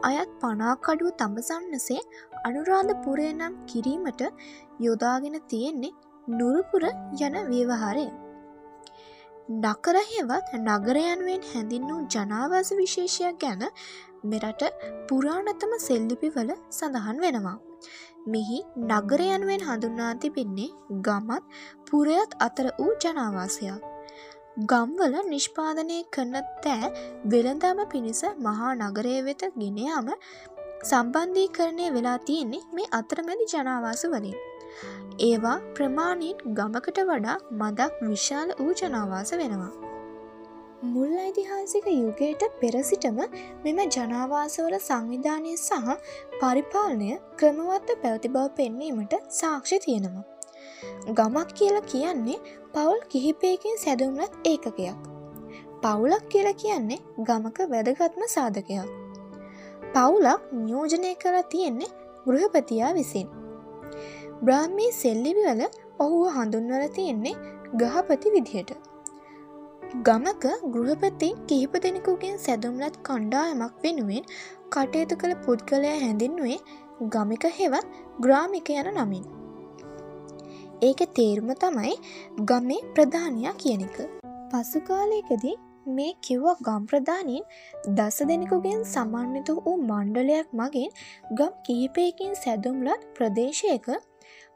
[0.09, 2.01] අයත් පනාකඩුව තඹසන්නසේ
[2.43, 4.23] අනුරාධපුරය නම් කිරීමට
[4.79, 6.83] යොදාගෙන තියෙන්නේ නුරුපුර
[7.21, 8.07] යන ව්‍යවහාරය.
[9.47, 13.63] නකරහෙවත් නගරයන්වෙන් හැඳින් වූ ජනාවාස විශේෂයක් ගැන
[14.23, 14.63] මෙරට
[15.09, 17.57] පුරාණතම සෙල්ලිපිවල සඳහන් වෙනවා.
[18.27, 20.71] මෙහි නගරයනුවෙන් හඳුන්නා තිබෙන්නේ
[21.01, 21.43] ගමත්
[21.87, 23.79] පුරයත් අතර වූ ජනාවාසයක්.
[24.65, 26.91] ගම්වල නිෂ්පාදනය කරන තෑ
[27.25, 30.07] වෙළඳම පිණිස මහා නගරය වෙත ගෙනයාම
[30.83, 34.37] සම්බන්ධී කරණය වෙලා තියෙන්නේ මේ අතරමැදි ජනාවාස වලින්.
[35.21, 39.73] ඒවා ප්‍රමාණයෙන් ගමකට වඩා මදක් විශාල වූ ජනාවාස වෙනවා.
[40.83, 43.19] මුල් ඓතිහාසික යුගයට පෙරසිටම
[43.63, 45.93] මෙම ජනාවාසවල සංවිධානය සහ
[46.41, 50.25] පරිපාලනය ක්‍රමවත්ව පැවති බව පෙන්වීමට සාක්ෂි තියෙනවා.
[51.11, 52.39] ගමක් කියල කියන්නේ
[52.73, 54.97] පවුල් කිහිපයකින් සැදුම්ලත් ඒකකයක්.
[55.81, 58.87] පවුලක් කියල කියන්නේ ගමක වැදගත්ම සාධකයක්.
[59.93, 61.91] පවුලක් නියෝජනය කර තියෙන්නේ
[62.27, 63.27] ගෘහපතියා විසින්.
[64.41, 65.61] බ්‍රාහ්මී සෙල්ලිවිවල
[65.99, 67.35] ඔහුව හඳුන්වල තියෙන්නේ
[67.75, 68.71] ගහපති විදිහට.
[70.07, 74.27] ගමක ගෘහපති කිහිප දෙනෙකුගෙන් සැදුම්ලත් කණ්ඩායමක් වෙනුවෙන්
[74.69, 76.57] කටයුතු කළ පුද්ගලය හැඳින්වේ
[77.13, 79.23] ගමික හෙවත් ග්‍රාමික යන නමින්.
[80.81, 81.95] ඒක තේරුම තමයි
[82.51, 83.97] ගමේ ප්‍රධානයා කියන එක.
[84.51, 85.55] පසුකාලයකදී
[85.89, 87.43] මේ කිව්ව ගම් ප්‍රධානීන්
[87.95, 90.89] දස දෙනෙකුගෙන් සමන්විත වූ මණ්ඩලයක් මගින්
[91.33, 93.89] ගම් කිහිපයකින් සැදුම්ලත් ප්‍රදේශයක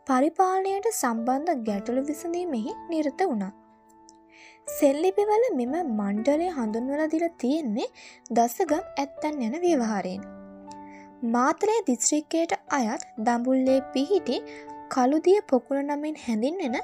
[0.08, 3.52] පරිපාලනයට සම්බන්ධ ගැටලු විසඳීමෙහි නිරත වුණා.
[4.68, 7.89] සෙල්ලිපිවල මෙම මණ්ඩලය හඳුන්වල දිර තියෙන්නේ
[8.32, 10.24] දසගම් ඇත්තන් යන ව්‍යවහාරයෙන්.
[11.30, 14.38] මාතරය දිස්ත්‍රික්කයට අයත් දඹුල්ලේ පිහිටි
[14.89, 16.78] කළුදිය පොකුණ නමින් හැඳින්වෙන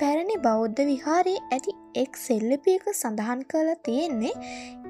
[0.00, 4.34] පැරණි බෞද්ධ විහාරයේ ඇති එක් සෙල්ලිපියක සඳහන් කළ තියෙන්නේ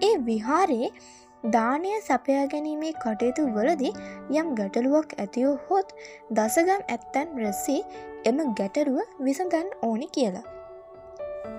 [0.03, 0.91] ඒ විහාරයේ
[1.55, 3.93] දානය සපයා ගැනීමේ කටයුතු වලදී
[4.41, 5.93] යම් ගැටලුවක් ඇතියෝ හොත්
[6.31, 7.81] දසගම් ඇත්තැන් රැස්සේ
[8.25, 10.47] එම ගැටරුව විසඳන් ඕනි කියලා.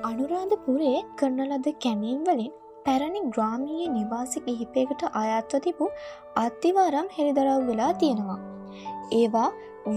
[0.10, 2.52] අනුරාධපුරේ කරන ලද කැනීම් වලින්
[2.86, 5.92] පැරණි ග්‍රාමීය නිවාසි කිහිපයකට අයත්ව තිබූ
[6.38, 8.40] අත්තිවාරම් හෙළිදරව් වෙලා තියෙනවා.
[9.12, 9.50] ඒවා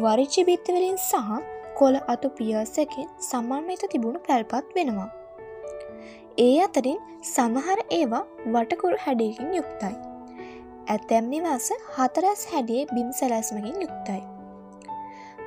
[0.03, 1.43] වරිච්චි බිත්තවලින් සහ
[1.81, 5.11] කොළ අතු පියාසැකින් සමන්විත තිබුණු පැල්පත් වෙනවා.
[6.39, 8.23] ඒ අතරින් සමහර ඒවා
[8.55, 9.95] වටකුරු හැඩයකින් යුක්තයි.
[10.89, 11.67] ඇතැම් නිවාස
[11.97, 14.23] හතරස් හැඩියේ බිම් සැලැස්මකින් යුක්තයි.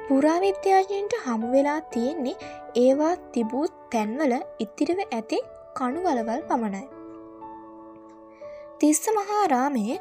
[0.07, 2.36] පුරාවිද්‍යාජයන්ට හමුවෙලා තියෙන්නේ
[2.75, 5.39] ඒවා තිබූ තැන්වල ඉතිරිව ඇති
[5.73, 6.86] කණු වලවල් පමණයි.
[8.79, 9.97] තිස්ස මහාරාමයේ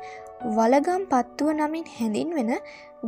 [0.53, 2.53] වලගම් පත්තුව නමින් හැඳින්වෙන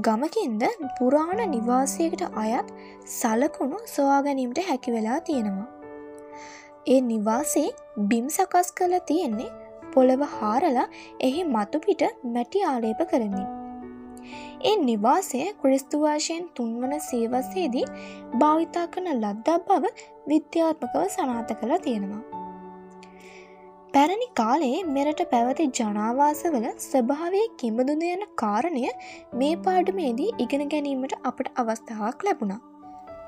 [0.01, 0.63] ගමකින්ද
[0.99, 2.69] පුරාණ නිවාසයකට අයත්
[3.05, 5.76] සලකුණු සොයාගැනීමට හැකිවෙලා තියෙනවා.
[6.87, 7.69] ඒ නිවාසේ
[8.11, 9.53] බිම් සකස් කළ තියෙන්නේ
[9.95, 10.85] පොළව හාරලා
[11.21, 12.03] එහි මතුපිට
[12.35, 13.47] මැටි ආලේප කරමින්.
[14.65, 17.85] ඒ නිවාසය ක්‍රිස්තුවාශයෙන් තුන්වන සේවසේදී
[18.35, 19.93] භාවිතා කරන ලද්දක් බව
[20.29, 22.23] විද්‍යාත්මකව සනාත කළ තියෙනවා.
[23.95, 28.87] පැරණි කාලයේ මෙරට පැවති ජනාවාසවල ස්වභාවය කිඹදුද යන කාරණය
[29.35, 32.63] මේ පාඩමේදී ඉගෙන ගැනීමට අපට අවස්ථාවක් ලැබුණා.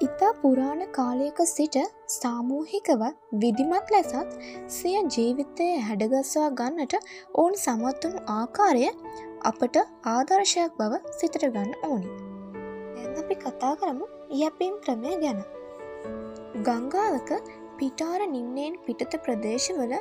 [0.06, 1.76] ඉතා පුරාණ කාලයක සිට
[2.14, 3.02] සාමූහිකව
[3.42, 4.34] විදිමත් ලැසත්
[4.68, 6.94] සිය ජීවිතය හැඩගස්වා ගන්නට
[7.34, 8.84] ඔවුන් සමත්වනු ආකාරය
[9.50, 9.78] අපට
[10.12, 12.10] ආදර්ශයක් බව සිතට ගන්න ඕනි.
[12.98, 15.42] ඇ අපි කතා කරමු යැපීම් ක්‍රමය ගැන.
[16.62, 17.34] ගංගාවක
[17.78, 19.94] පිටාර නිම්නයෙන් පිටත ප්‍රදේශවල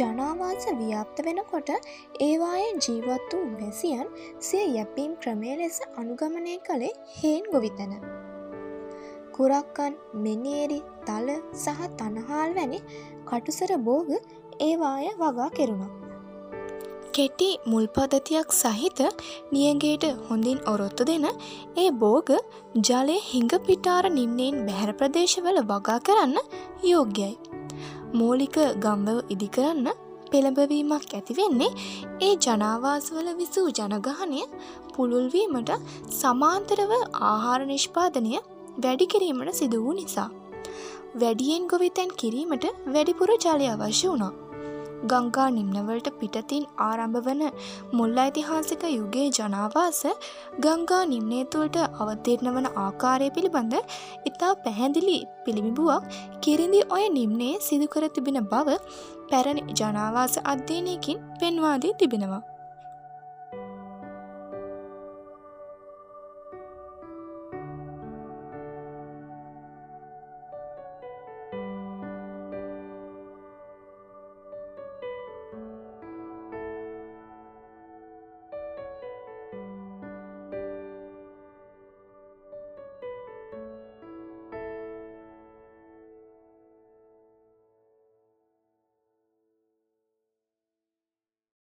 [0.00, 1.74] ජනාවාස ව්‍යාප්ත වෙනකොට
[2.20, 4.06] ඒවායේ ජීවත් වූ වැසියන්
[4.40, 8.25] සිය යැපීම් ක්‍රමය ලෙස අනුගමනය කළේ හේන් ගොවිතැන.
[9.36, 12.80] කුරක්කන් මෙනේරි තල සහ තනහාල් වැනි
[13.26, 14.10] කටුසර බෝග
[14.60, 15.92] ඒවාය වගා කෙරුණා.
[17.14, 19.00] කෙටි මුල්පදතියක් සහිත
[19.52, 21.26] නියගේට හොඳින් ඔරොත්තු දෙන
[21.76, 22.32] ඒ බෝග
[22.88, 26.36] ජලය හිඟ පිටාර නිම්නයෙන් බැහැර ප්‍රදේශවල වගා කරන්න
[26.84, 27.30] යෝග්‍යයි.
[28.12, 29.88] මූලික ගම්බව ඉදිකරන්න
[30.30, 31.70] පෙළඹවීමක් ඇතිවෙන්නේ
[32.20, 34.42] ඒ ජනාවාසවල විසූ ජනගහනය
[34.94, 35.72] පුළුල්වීමට
[36.20, 36.92] සමාන්තරව
[37.24, 38.34] ආහාර නිෂ්පාදනය
[38.84, 40.30] වැඩි කිරීමට සිදු වූ නිසා.
[41.20, 44.32] වැඩියෙන් ගොවිතැන් කිරීමට වැඩිපුර ජලය අවශ්‍ය වුණා.
[45.04, 47.42] ගංගා නිම්නවලට පිටතින් ආරම්භ වන
[47.92, 50.00] මුල් ඓතිහාසික යුගයේ ජනාවාස
[50.60, 53.76] ගංගා නිම්නේතුවට අවතීර්ණ වන ආකාරය පිළිබඳ
[54.26, 56.10] ඉතා පැහැදිලි පිළිමිබුවක්
[56.40, 58.78] කිරිඳි ඔය නිම්නයේ සිදුකර තිබෙන බව
[59.30, 62.55] පැරණි ජනාවාස අධ්‍යයනයකින් පෙන්වාදී තිබෙනවා.